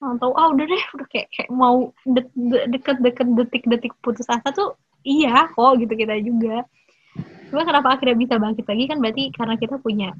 nggak 0.00 0.16
tahu 0.16 0.32
ah 0.34 0.48
udah 0.50 0.64
deh 0.64 0.84
udah 0.96 1.06
kayak 1.12 1.28
kayak 1.30 1.50
mau 1.52 1.92
de 2.02 2.24
de 2.34 2.58
deket-deket 2.72 3.28
detik-detik 3.36 3.94
putus 4.02 4.26
asa 4.26 4.48
tuh 4.50 4.74
iya 5.06 5.46
kok 5.54 5.78
gitu 5.78 5.92
kita 5.94 6.18
juga 6.24 6.66
Cuma 7.54 7.62
kenapa 7.62 7.94
akhirnya 7.94 8.18
bisa 8.18 8.34
bangkit 8.34 8.66
lagi 8.66 8.84
kan 8.90 8.98
berarti 8.98 9.30
karena 9.30 9.54
kita 9.54 9.78
punya 9.78 10.10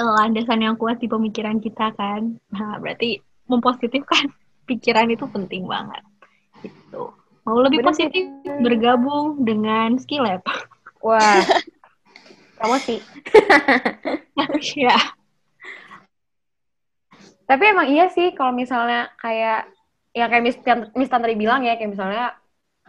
eh, 0.00 0.12
landasan 0.16 0.64
yang 0.64 0.80
kuat 0.80 0.96
di 0.96 1.04
pemikiran 1.04 1.60
kita 1.60 1.92
kan. 1.92 2.40
Nah, 2.56 2.80
berarti 2.80 3.20
mempositifkan 3.52 4.32
pikiran 4.68 5.12
itu 5.12 5.28
penting 5.28 5.68
banget. 5.68 6.00
Gitu. 6.64 7.12
Mau 7.44 7.58
lebih 7.60 7.84
Bener 7.84 7.92
positif 7.92 8.24
bergabung 8.64 9.44
dengan 9.44 10.00
skill 10.00 10.24
lab. 10.24 10.40
Wah, 11.02 11.42
kamu 12.62 12.76
sih. 12.86 12.98
ya. 14.78 14.96
Tapi 17.42 17.62
emang 17.68 17.90
iya 17.90 18.06
sih 18.08 18.32
kalau 18.32 18.54
misalnya 18.54 19.10
kayak 19.18 19.68
yang 20.14 20.28
kayak 20.28 20.44
Miss, 20.44 20.56
Miss 20.96 21.10
Tan 21.10 21.20
tadi 21.24 21.36
bilang 21.36 21.66
ya, 21.66 21.76
kayak 21.76 21.92
misalnya 21.92 22.38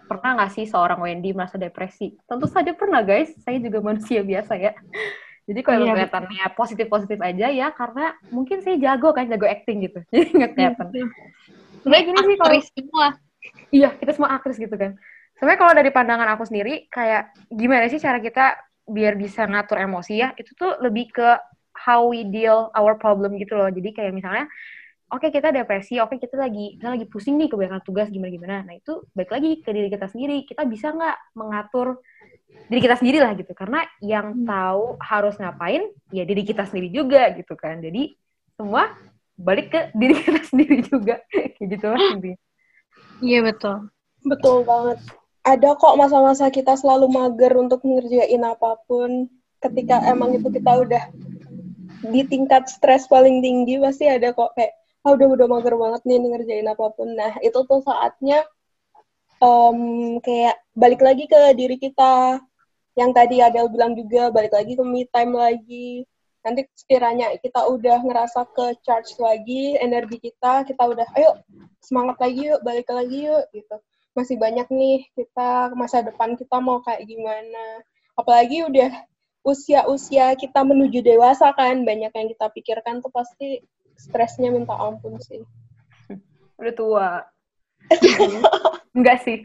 pernah 0.06 0.38
nggak 0.38 0.52
sih 0.54 0.66
seorang 0.70 1.00
Wendy 1.02 1.34
merasa 1.34 1.58
depresi? 1.58 2.14
Tentu 2.28 2.46
saja 2.46 2.76
pernah 2.76 3.02
guys, 3.02 3.34
saya 3.42 3.58
juga 3.60 3.80
manusia 3.88 4.22
biasa 4.22 4.54
ya. 4.60 4.72
Jadi 5.44 5.60
kalau 5.60 5.84
Iya, 5.84 5.92
kelihatannya 5.92 6.46
positif-positif 6.56 7.20
aja 7.20 7.52
ya, 7.52 7.68
karena 7.76 8.16
mungkin 8.32 8.64
saya 8.64 8.80
jago 8.80 9.12
kan, 9.12 9.28
jago 9.28 9.44
acting 9.44 9.84
gitu. 9.84 10.00
Jadi 10.14 10.30
nggak 10.32 10.52
kelihatan. 10.56 10.88
Sebenarnya 11.84 12.04
gini 12.08 12.20
sih 12.24 12.36
kalau 12.40 12.54
semua. 12.64 13.08
Iya, 13.74 13.90
kita 14.00 14.12
semua 14.16 14.30
aktris 14.40 14.56
gitu 14.56 14.76
kan. 14.80 14.96
Sebenarnya 15.44 15.60
kalau 15.60 15.76
dari 15.76 15.92
pandangan 15.92 16.30
aku 16.40 16.48
sendiri, 16.48 16.88
kayak 16.88 17.36
gimana 17.52 17.92
sih 17.92 18.00
cara 18.00 18.24
kita 18.24 18.56
biar 18.88 19.20
bisa 19.20 19.44
ngatur 19.44 19.76
emosi 19.76 20.24
ya, 20.24 20.32
itu 20.40 20.56
tuh 20.56 20.80
lebih 20.80 21.12
ke 21.12 21.36
how 21.84 22.08
we 22.08 22.24
deal 22.24 22.72
our 22.72 22.96
problem 22.96 23.36
gitu 23.36 23.60
loh. 23.60 23.68
Jadi 23.68 23.92
kayak 23.92 24.16
misalnya, 24.16 24.48
oke 25.12 25.28
kita 25.28 25.52
depresi, 25.52 26.00
oke 26.00 26.16
kita 26.16 26.40
lagi 26.40 26.80
kita 26.80 26.96
lagi 26.96 27.04
pusing 27.12 27.36
nih 27.36 27.52
kebanyakan 27.52 27.84
tugas 27.84 28.08
gimana-gimana. 28.08 28.64
Nah 28.64 28.80
itu 28.80 29.04
baik 29.12 29.36
lagi 29.36 29.60
ke 29.60 29.68
diri 29.76 29.92
kita 29.92 30.08
sendiri. 30.08 30.48
Kita 30.48 30.64
bisa 30.64 30.96
nggak 30.96 31.36
mengatur 31.36 32.00
diri 32.72 32.80
kita 32.80 32.96
sendiri 33.04 33.20
lah 33.20 33.36
gitu. 33.36 33.52
Karena 33.52 33.84
yang 34.00 34.48
tahu 34.48 34.96
harus 35.04 35.36
ngapain, 35.44 35.92
ya 36.16 36.24
diri 36.24 36.48
kita 36.48 36.64
sendiri 36.72 36.88
juga 36.88 37.36
gitu 37.36 37.60
kan. 37.60 37.84
Jadi 37.84 38.16
semua 38.56 38.96
balik 39.36 39.76
ke 39.76 39.92
diri 39.92 40.16
kita 40.24 40.40
sendiri 40.48 40.88
juga. 40.88 41.20
Kayak 41.28 41.68
gitu 41.68 41.86
lah. 41.92 42.00
Iya 43.20 43.44
betul. 43.44 43.92
Betul 44.24 44.64
banget. 44.64 45.04
Ada 45.44 45.76
kok 45.76 46.00
masa-masa 46.00 46.48
kita 46.48 46.80
selalu 46.80 47.12
mager 47.12 47.52
untuk 47.60 47.84
ngerjain 47.84 48.40
apa 48.48 48.80
pun. 48.88 49.28
Ketika 49.60 50.00
emang 50.08 50.40
itu 50.40 50.48
kita 50.48 50.72
udah 50.88 51.04
di 52.08 52.24
tingkat 52.24 52.72
stres 52.72 53.12
paling 53.12 53.44
tinggi, 53.44 53.76
pasti 53.76 54.08
ada 54.08 54.32
kok 54.32 54.56
kayak, 54.56 54.72
ah 55.04 55.12
udah 55.12 55.28
udah 55.36 55.48
mager 55.52 55.76
banget 55.76 56.02
nih 56.08 56.16
ngerjain 56.24 56.68
apa 56.72 56.88
pun. 56.96 57.12
Nah, 57.12 57.36
itu 57.44 57.60
tuh 57.68 57.84
saatnya 57.84 58.48
em, 59.44 59.80
kayak 60.24 60.64
balik 60.80 61.04
lagi 61.04 61.28
ke 61.28 61.52
diri 61.60 61.76
kita. 61.76 62.40
Yang 62.96 63.12
tadi 63.12 63.36
Adel 63.44 63.68
bilang 63.68 64.00
juga, 64.00 64.32
balik 64.32 64.56
lagi 64.56 64.80
ke 64.80 64.84
me 64.88 65.04
time 65.12 65.36
lagi. 65.36 66.08
Nanti 66.40 66.72
sekiranya 66.72 67.36
kita 67.44 67.68
udah 67.68 68.00
ngerasa 68.00 68.48
ke 68.48 68.80
charge 68.80 69.12
lagi 69.20 69.76
energi 69.76 70.24
kita, 70.24 70.64
kita 70.64 70.84
udah, 70.88 71.08
ayo 71.20 71.36
semangat 71.84 72.16
lagi 72.24 72.48
yuk, 72.48 72.60
balik 72.64 72.88
lagi 72.88 73.28
yuk, 73.28 73.44
gitu 73.52 73.76
masih 74.14 74.38
banyak 74.38 74.70
nih 74.70 75.10
kita 75.18 75.74
masa 75.74 76.06
depan 76.06 76.38
kita 76.38 76.62
mau 76.62 76.82
kayak 76.86 77.06
gimana. 77.06 77.82
Apalagi 78.14 78.66
udah 78.70 78.94
usia-usia 79.44 80.38
kita 80.40 80.64
menuju 80.64 81.04
dewasa 81.04 81.52
kan, 81.58 81.84
banyak 81.84 82.14
yang 82.14 82.28
kita 82.32 82.48
pikirkan 82.54 83.04
tuh 83.04 83.12
pasti 83.12 83.60
stresnya 83.98 84.54
minta 84.54 84.74
ampun 84.78 85.20
sih. 85.20 85.44
Udah 86.62 86.74
tua. 86.74 87.10
Enggak 88.98 89.26
sih. 89.28 89.44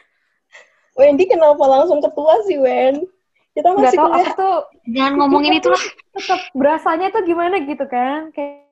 Wendy 0.98 1.24
kenapa 1.26 1.64
langsung 1.64 2.04
ketua 2.04 2.44
sih, 2.44 2.60
Wen? 2.60 3.08
Kita 3.56 3.74
masih 3.74 3.98
tahu 3.98 4.12
aku 4.14 4.32
tuh 4.38 4.56
Jangan 4.94 5.14
ngomongin 5.18 5.58
itu 5.58 5.72
lah. 5.72 5.84
tetap 6.14 6.40
berasanya 6.54 7.10
tuh 7.10 7.24
gimana 7.26 7.58
gitu 7.66 7.82
kan. 7.88 8.30
Kayak 8.30 8.69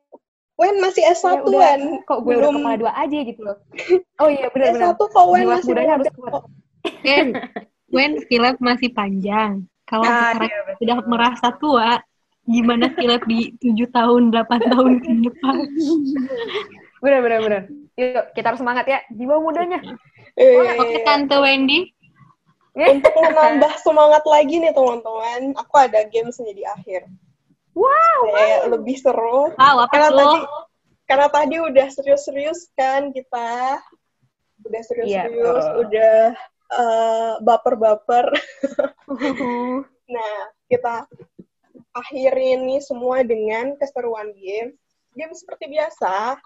Wen 0.59 0.75
masih 0.83 1.03
kayak 1.03 1.15
S1, 1.15 1.39
udah 1.41 1.55
Wen. 1.55 1.81
kok 2.03 2.19
gue 2.19 2.35
udah 2.35 2.51
Belum 2.51 2.55
kepala 2.59 2.77
dua 2.77 2.93
aja 2.93 3.19
gitu 3.23 3.41
loh. 3.41 3.57
Oh 4.19 4.27
iya 4.27 4.51
benar-benar. 4.51 4.91
S1 4.91 4.99
kok 4.99 5.25
Wen 5.25 5.39
Jiwa 5.41 5.53
masih 5.55 5.73
harus 5.87 5.87
muda 5.87 6.11
kuat. 6.13 6.33
kok. 6.35 6.45
Wen, 7.01 7.27
Wen 7.89 8.13
skill 8.19 8.43
lab 8.43 8.57
masih 8.59 8.91
panjang. 8.91 9.53
Kalau 9.85 10.05
Ah, 10.05 10.35
sekarang 10.35 10.51
iya, 10.51 10.59
betul. 10.61 10.77
sudah 10.83 10.97
merasa 11.07 11.49
tua, 11.57 11.89
gimana 12.45 12.85
skill 12.93 13.11
lab 13.11 13.25
di 13.25 13.41
7 13.57 13.87
tahun, 13.89 14.23
8 14.29 14.69
tahun 14.69 14.91
ke 14.99 15.11
depan? 15.25 15.57
Benar 16.99 17.21
benar 17.23 17.39
benar. 17.41 17.63
Yuk 17.95 18.25
kita 18.35 18.47
harus 18.51 18.61
semangat 18.61 18.85
ya. 18.85 18.99
Jiwa 19.09 19.39
mudanya. 19.39 19.79
Eh, 20.35 20.75
Oke, 20.75 20.99
Tante 21.03 21.39
Wendy. 21.39 21.95
Untuk 22.75 23.11
menambah 23.11 23.75
semangat 23.79 24.23
lagi 24.23 24.59
nih 24.59 24.71
teman-teman, 24.71 25.51
aku 25.55 25.75
ada 25.79 26.03
gamesnya 26.07 26.51
di 26.51 26.63
akhir. 26.63 27.11
Wow. 27.79 28.21
Kayak 28.35 28.63
lebih 28.75 28.97
seru. 28.99 29.55
Wow, 29.55 29.87
apa 29.87 29.93
Karena 29.95 30.11
tadi, 30.11 30.39
karena 31.07 31.29
tadi 31.31 31.57
udah 31.63 31.87
serius-serius 31.95 32.61
kan 32.75 33.15
kita. 33.15 33.79
Udah 34.67 34.83
serius-serius, 34.83 35.65
betul. 35.71 35.81
udah 35.87 36.19
eh, 36.75 37.33
baper-baper. 37.43 38.27
Nah, 40.09 40.49
kita 40.73 41.05
akhiri 41.93 42.57
nih 42.65 42.81
semua 42.81 43.21
dengan 43.21 43.77
keseruan 43.77 44.33
game. 44.33 44.73
Game 45.13 45.37
seperti 45.37 45.69
biasa, 45.69 46.41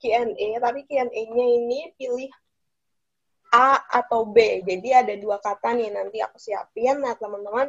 Q&A, 0.00 0.48
tapi 0.56 0.88
Q&A-nya 0.88 1.46
ini 1.60 1.92
pilih 2.00 2.32
A 3.52 3.84
atau 3.84 4.24
B. 4.24 4.64
Jadi 4.64 4.88
ada 4.96 5.12
dua 5.20 5.36
kata 5.44 5.76
nih 5.76 5.92
nanti 5.92 6.24
aku 6.24 6.40
siapin. 6.40 7.04
Nah, 7.04 7.12
teman-teman 7.20 7.68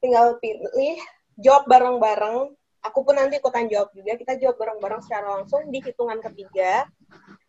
tinggal 0.00 0.40
pilih, 0.40 0.96
jawab 1.38 1.64
bareng-bareng. 1.70 2.52
Aku 2.78 3.02
pun 3.02 3.18
nanti 3.18 3.42
ikutan 3.42 3.66
jawab 3.66 3.90
juga. 3.94 4.14
Kita 4.14 4.38
jawab 4.38 4.56
bareng-bareng 4.58 5.02
secara 5.02 5.38
langsung 5.38 5.66
di 5.70 5.82
hitungan 5.82 6.18
ketiga. 6.22 6.86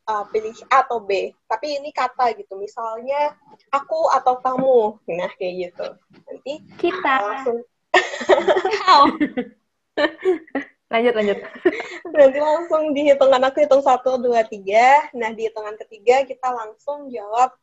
Uh, 0.09 0.25
pilih 0.33 0.57
A 0.73 0.81
atau 0.81 1.05
B. 1.05 1.37
Tapi 1.45 1.77
ini 1.77 1.93
kata 1.93 2.33
gitu. 2.33 2.57
Misalnya, 2.57 3.37
aku 3.69 4.09
atau 4.09 4.41
kamu. 4.41 4.97
Nah, 5.05 5.29
kayak 5.37 5.69
gitu. 5.69 5.87
Nanti 6.25 6.53
Kita. 6.81 7.13
langsung 7.21 7.61
Wow. 7.93 9.03
Lanjut 10.89 11.13
lanjut. 11.13 11.39
nanti 12.17 12.39
langsung 12.41 12.97
di 12.97 13.13
hitungan 13.13 13.45
aku 13.45 13.61
hitung 13.61 13.85
satu 13.85 14.17
dua 14.17 14.41
tiga 14.41 15.05
nah 15.13 15.29
di 15.29 15.45
hitungan 15.45 15.77
ketiga 15.77 16.25
kita 16.25 16.49
langsung 16.49 17.13
jawab 17.13 17.53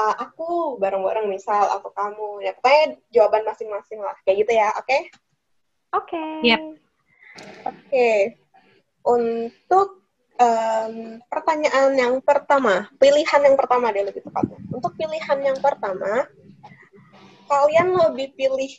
uh, 0.00 0.14
aku 0.16 0.80
bareng-bareng 0.80 1.28
misal 1.28 1.68
atau 1.76 1.92
kamu 1.92 2.40
ya 2.40 2.56
pokoknya 2.56 2.96
jawaban 3.12 3.44
masing-masing 3.44 4.00
lah 4.00 4.16
kayak 4.24 4.48
gitu 4.48 4.52
ya 4.56 4.72
oke 4.80 4.98
Oke. 5.94 6.24
Yap. 6.42 6.62
oke 7.66 8.10
untuk 9.04 10.06
em, 10.38 11.18
pertanyaan 11.26 11.90
yang 11.94 12.14
pertama 12.22 12.86
pilihan 12.98 13.40
yang 13.42 13.56
pertama 13.58 13.90
deh 13.90 14.06
lebih 14.06 14.22
tepatnya 14.22 14.58
untuk 14.70 14.94
pilihan 14.94 15.38
yang 15.42 15.58
pertama 15.58 16.30
kalian 17.50 17.90
lebih 17.90 18.32
pilih 18.38 18.70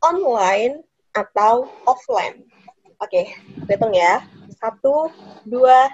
online 0.00 0.80
atau 1.12 1.68
offline 1.84 2.48
oke 2.96 3.22
hitung 3.68 3.92
ya 3.92 4.24
satu 4.56 5.12
dua 5.44 5.92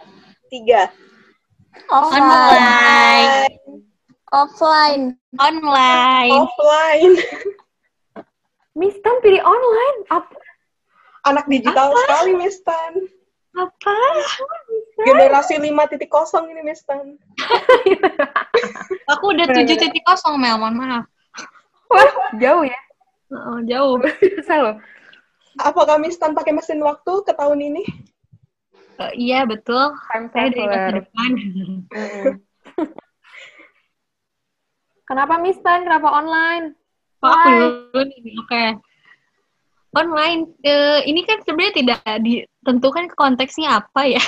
tiga 0.48 0.90
Online. 1.88 3.54
Offline. 4.34 5.14
Online. 5.38 6.32
offline 6.42 7.14
Miss 8.78 8.94
Tan 9.02 9.18
pilih 9.26 9.42
online. 9.42 9.98
Apa? 10.06 10.37
Anak 11.24 11.44
digital 11.46 11.90
sekali 11.96 12.36
Miss 12.36 12.60
Tan 12.60 12.94
Apa? 13.56 13.96
generasi 15.02 15.58
5.0 15.58 15.98
ini 16.52 16.62
Miss 16.62 16.84
Tan 16.84 17.18
Aku 19.08 19.32
udah 19.32 19.46
Bener, 19.48 19.56
tujuh 19.64 19.74
bener. 19.74 19.88
titik 19.88 20.04
kosong, 20.04 20.36
Mel. 20.36 20.60
Mohon 20.60 20.74
maaf. 20.78 21.04
Wah, 21.88 22.10
jauh 22.36 22.60
ya. 22.62 22.78
Oh, 23.32 23.58
jauh. 23.64 23.96
Susah 24.36 24.58
loh. 24.60 24.76
apakah 25.58 25.96
Miss 25.98 26.14
Tan 26.14 26.36
pakai 26.36 26.52
mesin 26.52 26.78
waktu 26.80 27.24
ke 27.24 27.32
tahun 27.32 27.58
ini 27.58 27.82
Eh, 28.98 29.12
iya, 29.14 29.46
betul. 29.46 29.94
Time 30.10 30.26
Saya 30.34 30.50
dari 30.50 30.66
masa 30.66 30.90
depan. 30.98 31.30
Kenapa 35.06 35.34
Miss 35.38 35.58
Tan? 35.62 35.86
Kenapa 35.86 36.10
online? 36.10 36.74
Oh, 37.22 37.30
aku 37.30 37.48
dulu 37.48 38.00
nih. 38.10 38.34
Oke. 38.42 38.64
Online. 39.98 40.40
Eh, 40.62 41.00
ini 41.10 41.26
kan 41.26 41.42
sebenarnya 41.42 41.74
tidak 41.74 42.00
ditentukan 42.22 43.10
konteksnya 43.18 43.82
apa 43.82 44.06
ya. 44.06 44.22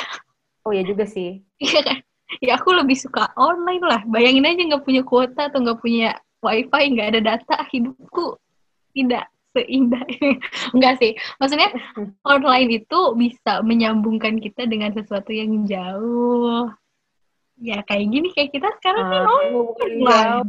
Oh 0.67 0.75
ya 0.75 0.83
juga 0.83 1.07
sih. 1.07 1.41
Iya 1.63 1.81
kan? 1.87 1.99
Ya 2.43 2.59
aku 2.59 2.75
lebih 2.75 2.95
suka 2.99 3.31
online 3.39 3.83
lah. 3.83 4.03
Bayangin 4.07 4.47
aja 4.47 4.63
nggak 4.75 4.85
punya 4.87 5.03
kuota 5.07 5.51
atau 5.51 5.63
nggak 5.63 5.81
punya 5.83 6.19
wifi, 6.43 6.83
nggak 6.95 7.09
ada 7.17 7.21
data, 7.21 7.57
hidupku 7.71 8.39
tidak 8.95 9.31
seindah. 9.55 10.03
Enggak 10.75 10.99
sih. 11.03 11.13
Maksudnya 11.43 11.71
online 12.35 12.83
itu 12.83 13.01
bisa 13.19 13.63
menyambungkan 13.67 14.39
kita 14.39 14.67
dengan 14.67 14.95
sesuatu 14.95 15.31
yang 15.35 15.67
jauh. 15.67 16.71
Ya 17.61 17.85
kayak 17.85 18.09
gini 18.09 18.33
kayak 18.33 18.57
kita 18.57 18.73
sekarang 18.81 19.05
kan 19.05 19.21
Ah, 19.21 19.37
bukan 19.53 19.91
online. 20.01 20.49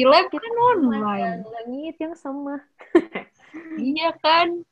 lab 0.00 0.26
Kita 0.32 0.40
kan 0.40 0.54
online. 0.56 1.38
Langit 1.44 1.96
yang 2.00 2.14
sama. 2.16 2.56
Iya 3.78 4.10
kan. 4.20 4.62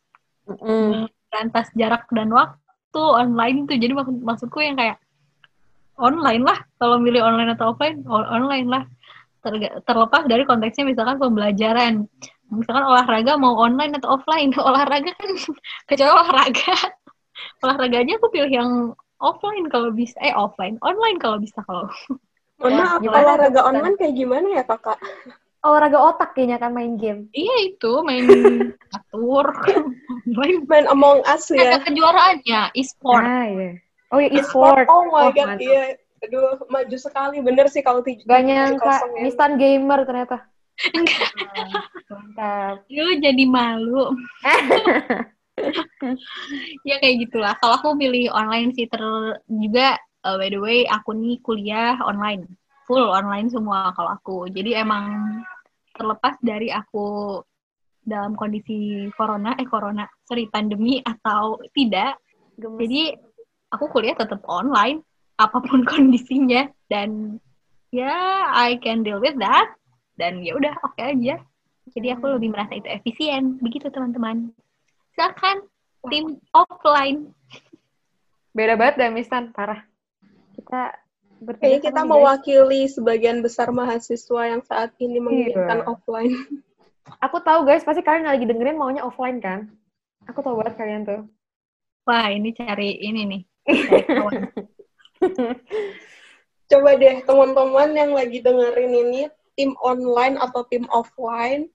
Lantas 1.33 1.67
jarak 1.75 2.07
dan 2.13 2.31
waktu 2.33 3.01
online 3.01 3.67
tuh. 3.67 3.77
Jadi 3.77 3.93
maksud 3.93 4.17
maksudku 4.23 4.59
yang 4.63 4.77
kayak 4.79 4.99
online 5.97 6.43
lah. 6.45 6.59
Kalau 6.77 7.01
milih 7.01 7.25
online 7.25 7.57
atau 7.57 7.73
offline, 7.73 8.05
online 8.09 8.69
lah. 8.69 8.85
Terga- 9.45 9.79
terlepas 9.87 10.27
dari 10.27 10.43
konteksnya 10.43 10.85
misalkan 10.87 11.23
pembelajaran. 11.23 12.07
Misalkan 12.51 12.85
olahraga 12.87 13.35
mau 13.39 13.59
online 13.59 13.99
atau 13.99 14.19
offline. 14.19 14.51
Olahraga 14.69 15.11
kan 15.15 15.31
kecuali 15.89 16.11
olahraga. 16.13 16.75
Olahraganya 17.63 18.17
aku 18.17 18.33
pilih 18.33 18.51
yang 18.51 18.71
offline 19.21 19.67
kalau 19.69 19.93
bisa. 19.93 20.17
Eh 20.25 20.33
offline, 20.33 20.77
online 20.83 21.19
kalau 21.21 21.41
bisa 21.41 21.61
kalau. 21.65 21.89
Mohon 22.57 22.73
Ya, 22.73 22.81
maaf, 22.81 23.01
olahraga 23.05 23.61
online 23.69 23.97
kayak 24.01 24.15
gimana 24.17 24.47
ya 24.57 24.65
kakak? 24.65 24.97
Olahraga 25.67 25.99
otak 25.99 26.39
kayaknya 26.39 26.63
kan 26.63 26.71
main 26.71 26.95
game. 26.95 27.27
Iya 27.35 27.75
itu 27.75 27.93
main 28.07 28.23
catur 28.95 29.51
online. 30.27 30.67
Main 30.71 30.87
Among 30.91 31.23
Us 31.27 31.47
ya? 31.55 31.79
Ada 31.79 31.87
kejuaraannya 31.87 32.61
e-sport. 32.75 33.23
Ah, 33.23 33.47
iya. 33.47 33.71
Oh 34.15 34.23
iya, 34.23 34.31
E-sport, 34.39 34.87
oh 34.87 35.11
my 35.11 35.35
god, 35.35 35.59
mantap. 35.59 35.67
iya. 35.67 35.99
Aduh, 36.23 36.63
maju 36.71 36.97
sekali. 36.99 37.43
Bener 37.43 37.67
sih 37.71 37.83
kalau 37.83 38.03
tujuh 38.03 38.27
Gak 38.27 38.43
nyangka, 38.47 39.03
ya. 39.03 39.23
Mistan 39.23 39.59
gamer 39.59 40.07
ternyata. 40.07 40.47
Ah, 40.47 40.51
Mantap. 42.11 42.77
Lu 42.91 43.07
jadi 43.19 43.45
malu. 43.47 44.15
ya 46.89 46.97
kayak 47.03 47.17
gitulah. 47.27 47.55
Kalau 47.59 47.75
aku 47.81 47.99
pilih 47.99 48.31
online 48.31 48.71
sih 48.77 48.87
ter 48.87 49.03
juga 49.49 49.97
uh, 50.23 50.37
by 50.39 50.49
the 50.53 50.61
way 50.61 50.79
aku 50.87 51.17
nih 51.17 51.41
kuliah 51.43 51.99
online. 52.03 52.47
Full 52.87 53.11
online 53.11 53.51
semua 53.51 53.91
kalau 53.95 54.11
aku. 54.15 54.47
Jadi 54.51 54.79
emang 54.79 55.43
terlepas 55.97 56.37
dari 56.45 56.71
aku 56.71 57.41
dalam 58.07 58.39
kondisi 58.39 59.11
corona 59.19 59.59
eh 59.59 59.67
corona 59.67 60.07
sorry 60.23 60.47
pandemi 60.47 61.03
atau 61.03 61.59
tidak. 61.75 62.23
Gemes. 62.57 62.79
jadi 62.81 63.03
aku 63.69 63.93
kuliah 63.93 64.17
tetap 64.17 64.41
online 64.49 65.03
apa 65.37 65.59
pun 65.61 65.83
kondisinya. 65.91 66.71
Dan 66.87 67.41
ya 67.91 68.47
I 68.53 68.79
can 68.79 69.03
deal 69.03 69.19
with 69.19 69.37
that. 69.43 69.75
Dan 70.17 70.41
ya 70.41 70.57
udah 70.57 70.73
oke 70.87 71.03
aja. 71.03 71.43
Jadi 71.93 72.09
aku 72.13 72.39
lebih 72.39 72.55
merasa 72.55 72.79
itu 72.79 72.89
efisien. 72.89 73.61
Begitu 73.61 73.93
teman-teman. 73.93 74.55
Silakan 75.13 75.67
tim 76.09 76.39
offline. 76.55 77.31
Beda 78.57 78.73
banget 78.79 78.95
dah 79.05 79.11
Mistan, 79.13 79.53
parah. 79.53 79.85
Kita 80.57 80.97
Kayaknya 81.37 81.81
kita 81.93 82.01
guys. 82.03 82.11
mewakili 82.11 82.81
sebagian 82.89 83.39
besar 83.45 83.69
mahasiswa 83.69 84.43
yang 84.57 84.63
saat 84.65 84.97
ini 84.97 85.21
menginginkan 85.21 85.85
Iya. 85.85 85.89
offline. 85.89 86.33
Aku 87.23 87.39
tahu 87.45 87.69
guys, 87.69 87.85
pasti 87.85 88.03
kalian 88.03 88.27
lagi 88.27 88.49
dengerin 88.49 88.77
maunya 88.81 89.05
offline 89.05 89.39
kan? 89.39 89.71
Aku 90.27 90.43
tahu 90.43 90.59
banget 90.59 90.75
kalian 90.81 91.03
tuh. 91.07 91.23
wah 92.07 92.31
ini 92.31 92.55
cari 92.55 93.03
ini 93.03 93.23
nih. 93.27 93.43
Coba 96.71 96.91
deh 96.99 97.23
teman-teman 97.23 97.91
yang 97.95 98.11
lagi 98.15 98.39
dengerin 98.43 98.93
ini, 98.95 99.23
tim 99.55 99.75
online 99.83 100.39
atau 100.39 100.63
tim 100.67 100.87
offline, 100.91 101.71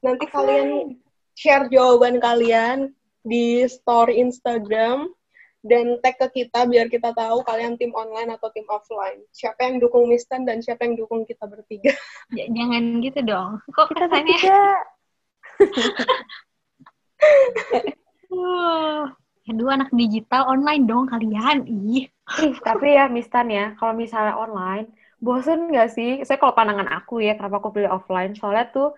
nanti 0.00 0.24
kalian 0.28 0.96
share 1.36 1.68
jawaban 1.68 2.20
kalian 2.20 2.92
di 3.24 3.64
story 3.68 4.20
Instagram 4.20 5.12
dan 5.60 6.00
tag 6.00 6.16
ke 6.16 6.44
kita 6.44 6.64
biar 6.64 6.88
kita 6.88 7.12
tahu 7.12 7.44
kalian 7.44 7.76
tim 7.76 7.92
online 7.92 8.32
atau 8.32 8.48
tim 8.52 8.64
offline. 8.72 9.20
Siapa 9.32 9.68
yang 9.68 9.76
dukung 9.76 10.08
Mistan 10.08 10.48
dan 10.48 10.64
siapa 10.64 10.88
yang 10.88 10.96
dukung 10.96 11.28
kita 11.28 11.44
bertiga. 11.44 11.92
Jangan 12.56 13.04
gitu 13.04 13.20
dong 13.24 13.60
kok 13.72 13.92
Kita 13.92 14.08
kesannya 14.08 14.36
bertiga. 14.36 14.60
Wah, 18.32 19.04
aduh 19.44 19.68
anak 19.68 19.92
digital 19.92 20.48
online 20.48 20.88
dong 20.88 21.04
kalian 21.12 21.68
ih 21.68 22.08
Ih, 22.38 22.54
tapi 22.62 22.94
ya 22.94 23.10
Mistan 23.10 23.50
ya, 23.50 23.74
kalau 23.74 23.90
misalnya 23.90 24.38
online, 24.38 24.86
bosen 25.18 25.66
nggak 25.66 25.90
sih? 25.90 26.10
Saya 26.22 26.38
kalau 26.38 26.54
pandangan 26.54 26.86
aku 26.86 27.18
ya, 27.18 27.34
kenapa 27.34 27.58
aku 27.58 27.74
pilih 27.74 27.90
offline? 27.90 28.38
Soalnya 28.38 28.70
tuh, 28.70 28.94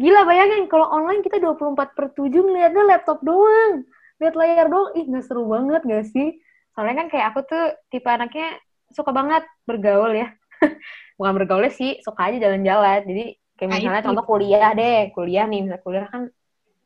gila 0.00 0.24
bayangin 0.24 0.64
kalau 0.64 0.88
online 0.88 1.20
kita 1.20 1.36
24 1.36 1.76
per 1.92 2.06
7 2.16 2.32
ngeliatnya 2.32 2.82
laptop 2.88 3.20
doang. 3.20 3.84
Lihat 4.20 4.34
layar 4.36 4.66
doang, 4.68 4.92
ih 4.94 5.04
nggak 5.08 5.24
seru 5.24 5.48
banget 5.48 5.82
nggak 5.82 6.06
sih? 6.12 6.38
Soalnya 6.76 6.94
kan 7.04 7.06
kayak 7.08 7.26
aku 7.34 7.40
tuh 7.48 7.64
tipe 7.88 8.06
anaknya 8.06 8.60
suka 8.92 9.10
banget 9.10 9.42
bergaul 9.64 10.12
ya. 10.12 10.28
Bukan 11.18 11.32
bergaulnya 11.40 11.72
sih, 11.72 11.98
suka 12.04 12.28
aja 12.28 12.36
jalan-jalan. 12.48 13.00
Jadi 13.08 13.24
kayak 13.56 13.68
Nah, 13.68 13.76
misalnya 13.80 14.04
contoh 14.04 14.24
kuliah 14.28 14.70
deh, 14.76 15.10
kuliah 15.16 15.44
nih, 15.48 15.60
misalnya 15.64 15.84
kuliah 15.84 16.06
kan, 16.08 16.22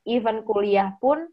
even 0.07 0.47
kuliah 0.47 0.89
pun, 1.03 1.27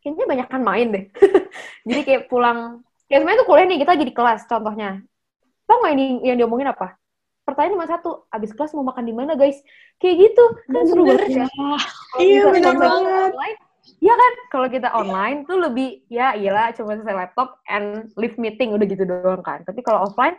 kayaknya 0.00 0.24
banyak 0.24 0.48
kan 0.48 0.60
main 0.64 0.88
deh. 0.90 1.04
Jadi 1.88 2.00
kayak 2.02 2.22
pulang 2.32 2.80
Ya 3.12 3.20
sebenarnya 3.20 3.44
tuh 3.44 3.48
kuliah 3.52 3.66
nih, 3.68 3.78
kita 3.84 3.90
lagi 3.94 4.06
di 4.08 4.14
kelas 4.16 4.40
contohnya. 4.48 4.90
Tau 5.68 5.76
nggak 5.80 5.92
ini 5.92 6.04
yang 6.24 6.40
diomongin 6.40 6.72
apa? 6.72 6.96
Pertanyaan 7.44 7.76
cuma 7.76 7.84
satu, 7.84 8.10
abis 8.32 8.56
kelas 8.56 8.72
mau 8.72 8.88
makan 8.88 9.04
di 9.04 9.12
mana 9.12 9.36
guys? 9.36 9.60
Kayak 10.00 10.32
gitu, 10.32 10.44
kan 10.72 10.82
seru 10.88 11.04
banget 11.04 11.44
ya. 11.44 11.46
Iya, 12.16 12.42
kita 12.56 12.72
banget. 12.72 13.30
Online, 13.36 13.58
Iya 13.84 14.14
kan, 14.16 14.32
kalau 14.52 14.68
kita 14.68 14.88
online 14.92 15.48
tuh 15.48 15.60
lebih, 15.60 16.04
ya 16.12 16.36
iyalah 16.36 16.72
cuma 16.76 16.96
selesai 16.96 17.16
laptop 17.16 17.60
and 17.68 18.12
live 18.16 18.36
meeting, 18.36 18.72
udah 18.72 18.86
gitu 18.88 19.04
doang 19.04 19.40
kan. 19.44 19.64
Tapi 19.64 19.80
kalau 19.80 20.08
offline, 20.08 20.36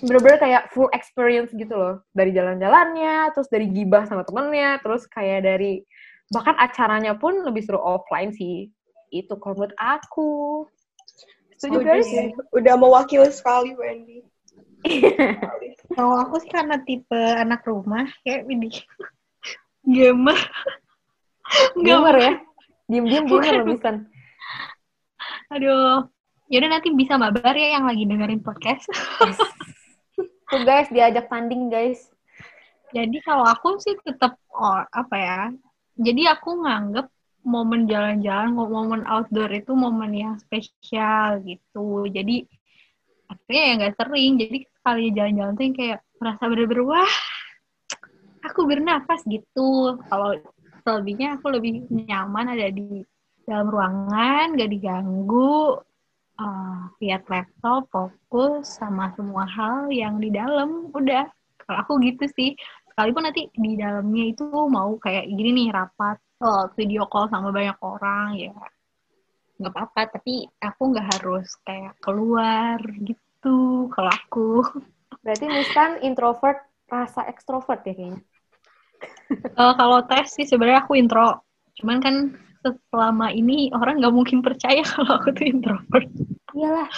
bener-bener 0.00 0.40
kayak 0.40 0.62
full 0.72 0.88
experience 0.92 1.52
gitu 1.52 1.72
loh. 1.72 1.94
Dari 2.12 2.32
jalan-jalannya, 2.32 3.32
terus 3.36 3.48
dari 3.52 3.68
gibah 3.68 4.04
sama 4.08 4.24
temennya, 4.24 4.80
terus 4.80 5.04
kayak 5.08 5.44
dari, 5.44 5.84
bahkan 6.32 6.56
acaranya 6.56 7.16
pun 7.16 7.44
lebih 7.44 7.64
seru 7.64 7.80
offline 7.80 8.32
sih. 8.32 8.68
Itu 9.12 9.36
kalau 9.40 9.60
menurut 9.60 9.76
aku. 9.76 10.64
Setuju 11.60 11.84
Setuju 11.84 11.88
guys? 11.88 12.08
sih. 12.08 12.28
Udah 12.56 12.74
mewakili 12.80 13.28
sekali 13.28 13.76
Wendy. 13.76 14.24
kalau 15.96 16.16
aku 16.24 16.40
sih 16.40 16.48
karena 16.48 16.80
tipe 16.80 17.20
anak 17.36 17.60
rumah 17.68 18.08
kayak 18.24 18.48
ini 18.48 18.72
gamer 19.84 20.40
Gamer 21.76 22.16
ya? 22.16 22.32
Diem-diem 22.90 23.24
gamer 23.30 23.38
Bukan, 23.38 23.54
loh, 23.54 23.66
Misan. 23.70 23.96
aduh 25.50 26.10
yaudah 26.50 26.70
nanti 26.78 26.90
bisa 26.94 27.14
mabar 27.14 27.54
ya 27.54 27.78
yang 27.78 27.86
lagi 27.86 28.06
dengerin 28.06 28.42
podcast 28.42 28.86
Tuh 30.50 30.66
guys, 30.66 30.90
diajak 30.90 31.30
tanding 31.30 31.70
guys. 31.70 32.10
Jadi 32.90 33.22
kalau 33.22 33.46
aku 33.46 33.78
sih 33.78 33.94
tetap 34.02 34.34
oh, 34.50 34.82
apa 34.90 35.14
ya? 35.14 35.40
Jadi 35.94 36.26
aku 36.26 36.66
nganggep 36.66 37.06
momen 37.46 37.86
jalan-jalan, 37.86 38.50
momen 38.58 39.06
outdoor 39.06 39.46
itu 39.54 39.70
momen 39.78 40.10
yang 40.10 40.34
spesial 40.42 41.38
gitu. 41.46 42.02
Jadi 42.10 42.50
akhirnya 43.30 43.62
ya 43.62 43.72
nggak 43.78 43.94
sering. 43.94 44.32
Jadi 44.42 44.56
sekali 44.66 45.04
jalan-jalan 45.14 45.54
tuh 45.54 45.64
yang 45.70 45.76
kayak 45.78 45.98
merasa 46.18 46.42
bener-bener 46.50 46.82
wah, 46.82 47.14
aku 48.42 48.60
bernapas 48.66 49.22
gitu. 49.30 50.02
Kalau 50.10 50.34
selebihnya 50.98 51.38
aku 51.38 51.46
lebih 51.54 51.86
nyaman 51.86 52.58
ada 52.58 52.66
di 52.74 53.06
dalam 53.46 53.70
ruangan, 53.70 54.58
gak 54.58 54.70
diganggu, 54.70 55.78
eh, 56.38 56.80
lihat 57.02 57.22
laptop, 57.30 57.86
fokus 57.94 58.78
sama 58.78 59.14
semua 59.14 59.46
hal 59.46 59.86
yang 59.94 60.18
di 60.18 60.34
dalam. 60.34 60.90
Udah, 60.90 61.30
kalau 61.62 61.78
aku 61.86 61.92
gitu 62.02 62.26
sih. 62.34 62.58
Sekalipun 62.90 63.22
nanti 63.22 63.46
di 63.54 63.78
dalamnya 63.78 64.24
itu 64.34 64.44
mau 64.50 64.98
kayak 64.98 65.30
gini 65.30 65.50
nih 65.54 65.68
rapat, 65.70 66.18
eh, 66.42 66.66
video 66.74 67.06
call 67.06 67.30
sama 67.30 67.54
banyak 67.54 67.78
orang 67.78 68.28
ya 68.34 68.54
nggak 69.60 69.72
apa-apa. 69.76 70.18
Tapi 70.18 70.48
aku 70.58 70.82
nggak 70.90 71.08
harus 71.20 71.46
kayak 71.62 71.94
keluar 72.02 72.80
gitu. 73.04 73.86
Kalau 73.92 74.10
aku 74.10 74.48
Berarti 75.20 75.46
Misan 75.52 76.00
introvert 76.00 76.64
rasa 76.88 77.28
ekstrovert 77.28 77.84
ya 77.84 77.94
kayaknya. 77.94 78.20
Eh, 79.30 79.74
kalau 79.78 80.02
tes 80.10 80.26
sih 80.34 80.46
sebenarnya 80.46 80.82
aku 80.82 80.98
intro. 80.98 81.38
Cuman 81.78 82.02
kan 82.02 82.14
selama 82.92 83.32
ini 83.32 83.72
orang 83.72 84.02
nggak 84.02 84.14
mungkin 84.14 84.38
percaya 84.42 84.82
kalau 84.92 85.20
aku 85.22 85.30
tuh 85.32 85.46
introvert. 85.46 86.08
Iyalah. 86.52 86.90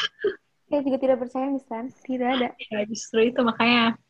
Saya 0.73 0.81
juga 0.81 0.99
tidak 0.99 1.18
percaya 1.21 1.47
Misan. 1.53 1.92
Tidak 1.92 2.29
ada. 2.29 2.49
Ya 2.57 2.81
justru 2.88 3.29
itu 3.29 3.40
makanya 3.45 4.01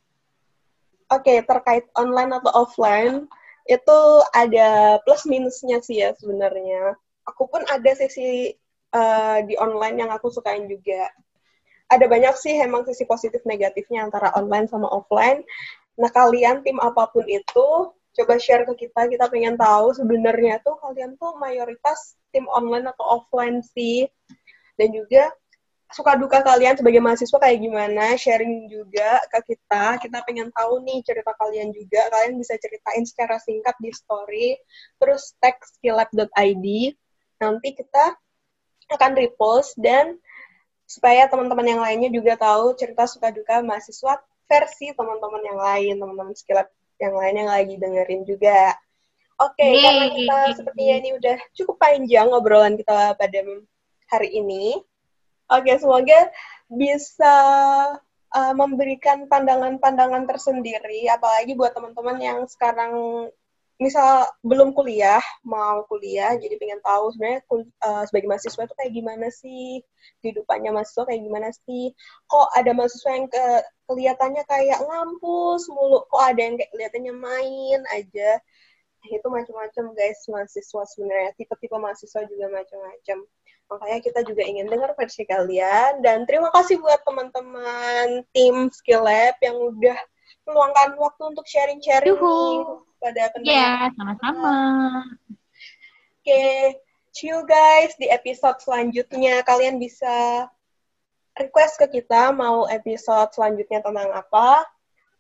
Oke, 1.12 1.44
terkait 1.44 1.85
online 1.92 2.32
atau 2.40 2.64
offline, 2.64 3.28
itu 3.68 3.98
ada 4.32 4.96
plus 5.04 5.28
minusnya 5.28 5.85
sih 5.85 6.00
ya 6.00 6.16
sebenarnya. 6.16 6.96
Aku 7.28 7.52
pun 7.52 7.61
ada 7.68 7.92
sisi 7.92 8.56
eh, 8.96 9.38
di 9.44 9.52
online 9.61 10.00
yang 10.00 10.08
aku 10.08 10.32
sukain 10.32 10.64
juga. 10.72 11.12
Ada 11.92 12.08
banyak 12.08 12.32
sih 12.40 12.56
emang 12.56 12.88
sisi 12.88 13.04
positif 13.04 13.44
negatifnya 13.44 14.08
antara 14.08 14.32
online 14.40 14.72
sama 14.72 14.88
offline. 14.88 15.44
Nah, 16.00 16.08
kalian 16.08 16.64
tim 16.64 16.80
apa 16.80 17.12
pun 17.12 17.28
itu, 17.28 17.92
coba 18.12 18.37
share 18.37 18.68
ke 18.68 18.87
kita, 18.87 19.09
kita 19.09 19.27
pengen 19.33 19.57
tahu 19.57 19.96
sebenarnya 19.96 20.61
tuh 20.61 20.77
kalian 20.81 21.16
tuh 21.16 21.33
mayoritas 21.40 22.16
tim 22.33 22.44
online 22.53 22.88
atau 22.92 23.20
offline 23.20 23.64
sih. 23.64 24.09
Dan 24.77 24.92
juga 24.92 25.33
suka 25.92 26.16
duka 26.16 26.40
kalian 26.40 26.77
sebagai 26.77 27.05
mahasiswa 27.05 27.37
kayak 27.37 27.61
gimana, 27.61 28.16
sharing 28.16 28.68
juga 28.68 29.20
ke 29.29 29.53
kita. 29.53 30.01
Kita 30.01 30.25
pengen 30.25 30.48
tahu 30.53 30.81
nih 30.85 31.05
cerita 31.05 31.33
kalian 31.37 31.72
juga. 31.72 32.09
Kalian 32.09 32.40
bisa 32.40 32.57
ceritain 32.57 33.05
secara 33.05 33.37
singkat 33.40 33.77
di 33.81 33.92
story, 33.92 34.57
terus 34.96 35.37
tag 35.40 35.61
skillab.id. 35.61 36.66
Nanti 37.40 37.68
kita 37.77 38.16
akan 38.92 39.12
repost 39.16 39.77
dan 39.81 40.20
supaya 40.85 41.25
teman-teman 41.29 41.64
yang 41.64 41.81
lainnya 41.81 42.12
juga 42.12 42.37
tahu 42.37 42.77
cerita 42.77 43.09
suka 43.09 43.33
duka 43.33 43.64
mahasiswa 43.64 44.20
versi 44.44 44.92
teman-teman 44.92 45.42
yang 45.48 45.57
lain, 45.61 45.94
teman-teman 45.96 46.37
skillab 46.37 46.68
yang 47.02 47.14
lain 47.18 47.36
yang 47.42 47.50
lagi 47.50 47.74
dengerin 47.74 48.22
juga. 48.22 48.78
Oke, 49.42 49.58
okay, 49.58 49.74
karena 49.82 50.06
kita 50.14 50.38
sepertinya 50.54 50.94
ini 51.02 51.10
udah 51.18 51.36
cukup 51.58 51.76
panjang 51.82 52.30
obrolan 52.30 52.78
kita 52.78 53.18
pada 53.18 53.38
hari 54.06 54.30
ini. 54.38 54.78
Oke, 55.50 55.74
semoga 55.82 56.30
bisa 56.70 57.34
uh, 58.30 58.54
memberikan 58.54 59.26
pandangan-pandangan 59.26 60.30
tersendiri, 60.30 61.10
apalagi 61.10 61.58
buat 61.58 61.74
teman-teman 61.74 62.22
yang 62.22 62.38
sekarang 62.46 62.94
misal 63.83 64.31
belum 64.47 64.71
kuliah, 64.73 65.21
mau 65.42 65.83
kuliah, 65.90 66.38
jadi 66.38 66.55
pengen 66.57 66.81
tahu 66.81 67.11
sebenarnya 67.12 67.40
uh, 67.83 68.05
sebagai 68.07 68.31
mahasiswa 68.31 68.62
itu 68.62 68.75
kayak 68.79 68.92
gimana 68.95 69.27
sih, 69.35 69.83
kehidupannya 70.23 70.71
mahasiswa 70.71 71.03
kayak 71.03 71.23
gimana 71.27 71.49
sih, 71.66 71.90
kok 72.31 72.49
ada 72.55 72.71
mahasiswa 72.73 73.11
yang 73.11 73.27
ke 73.27 73.45
kelihatannya 73.90 74.42
kayak 74.47 74.79
ngampus 74.87 75.66
mulu, 75.68 76.07
kok 76.07 76.23
ada 76.23 76.40
yang 76.40 76.55
kayak 76.55 76.71
kelihatannya 76.71 77.14
main 77.18 77.81
aja, 77.90 78.31
itu 79.11 79.27
macam-macam 79.27 79.85
guys 79.99 80.23
mahasiswa 80.31 80.83
sebenarnya, 80.95 81.35
tipe-tipe 81.35 81.75
mahasiswa 81.75 82.21
juga 82.31 82.47
macam-macam. 82.55 83.18
Makanya 83.73 83.99
kita 84.05 84.21
juga 84.29 84.42
ingin 84.45 84.68
dengar 84.68 84.92
versi 84.92 85.25
kalian. 85.25 86.05
Dan 86.05 86.29
terima 86.29 86.53
kasih 86.53 86.77
buat 86.77 87.01
teman-teman 87.09 88.21
tim 88.37 88.68
Skill 88.68 89.01
Lab 89.01 89.40
yang 89.40 89.57
udah 89.57 89.97
meluangkan 90.46 90.98
waktu 90.98 91.22
untuk 91.33 91.46
sharing-sharing 91.46 92.18
pada 93.02 93.22
pendengar. 93.35 93.90
Iya, 93.90 93.94
sama-sama. 93.98 94.59
Oke, 96.22 96.31
okay. 96.31 96.59
see 97.11 97.31
you 97.31 97.42
guys 97.46 97.94
di 97.98 98.07
episode 98.11 98.59
selanjutnya. 98.62 99.42
Kalian 99.42 99.83
bisa 99.83 100.46
request 101.35 101.81
ke 101.83 102.00
kita 102.00 102.31
mau 102.31 102.66
episode 102.70 103.35
selanjutnya 103.35 103.83
tentang 103.83 104.11
apa. 104.14 104.62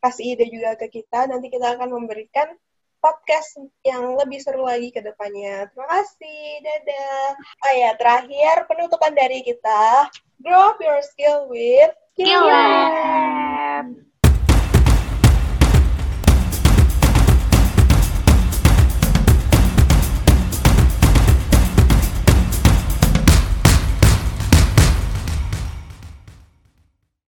Kasih 0.02 0.34
ide 0.34 0.50
juga 0.50 0.74
ke 0.78 0.90
kita. 0.90 1.30
Nanti 1.30 1.50
kita 1.50 1.78
akan 1.78 1.90
memberikan 1.94 2.50
podcast 3.02 3.58
yang 3.82 4.14
lebih 4.14 4.38
seru 4.38 4.62
lagi 4.62 4.94
ke 4.94 5.02
depannya. 5.02 5.66
Terima 5.70 5.86
kasih. 5.90 6.42
Dadah. 6.62 7.26
Oh 7.66 7.72
ya, 7.74 7.90
terakhir 7.98 8.54
penutupan 8.70 9.12
dari 9.14 9.42
kita. 9.42 10.06
Grow 10.42 10.74
your 10.78 11.02
skill 11.02 11.50
with 11.50 11.94
Lab. 12.18 14.11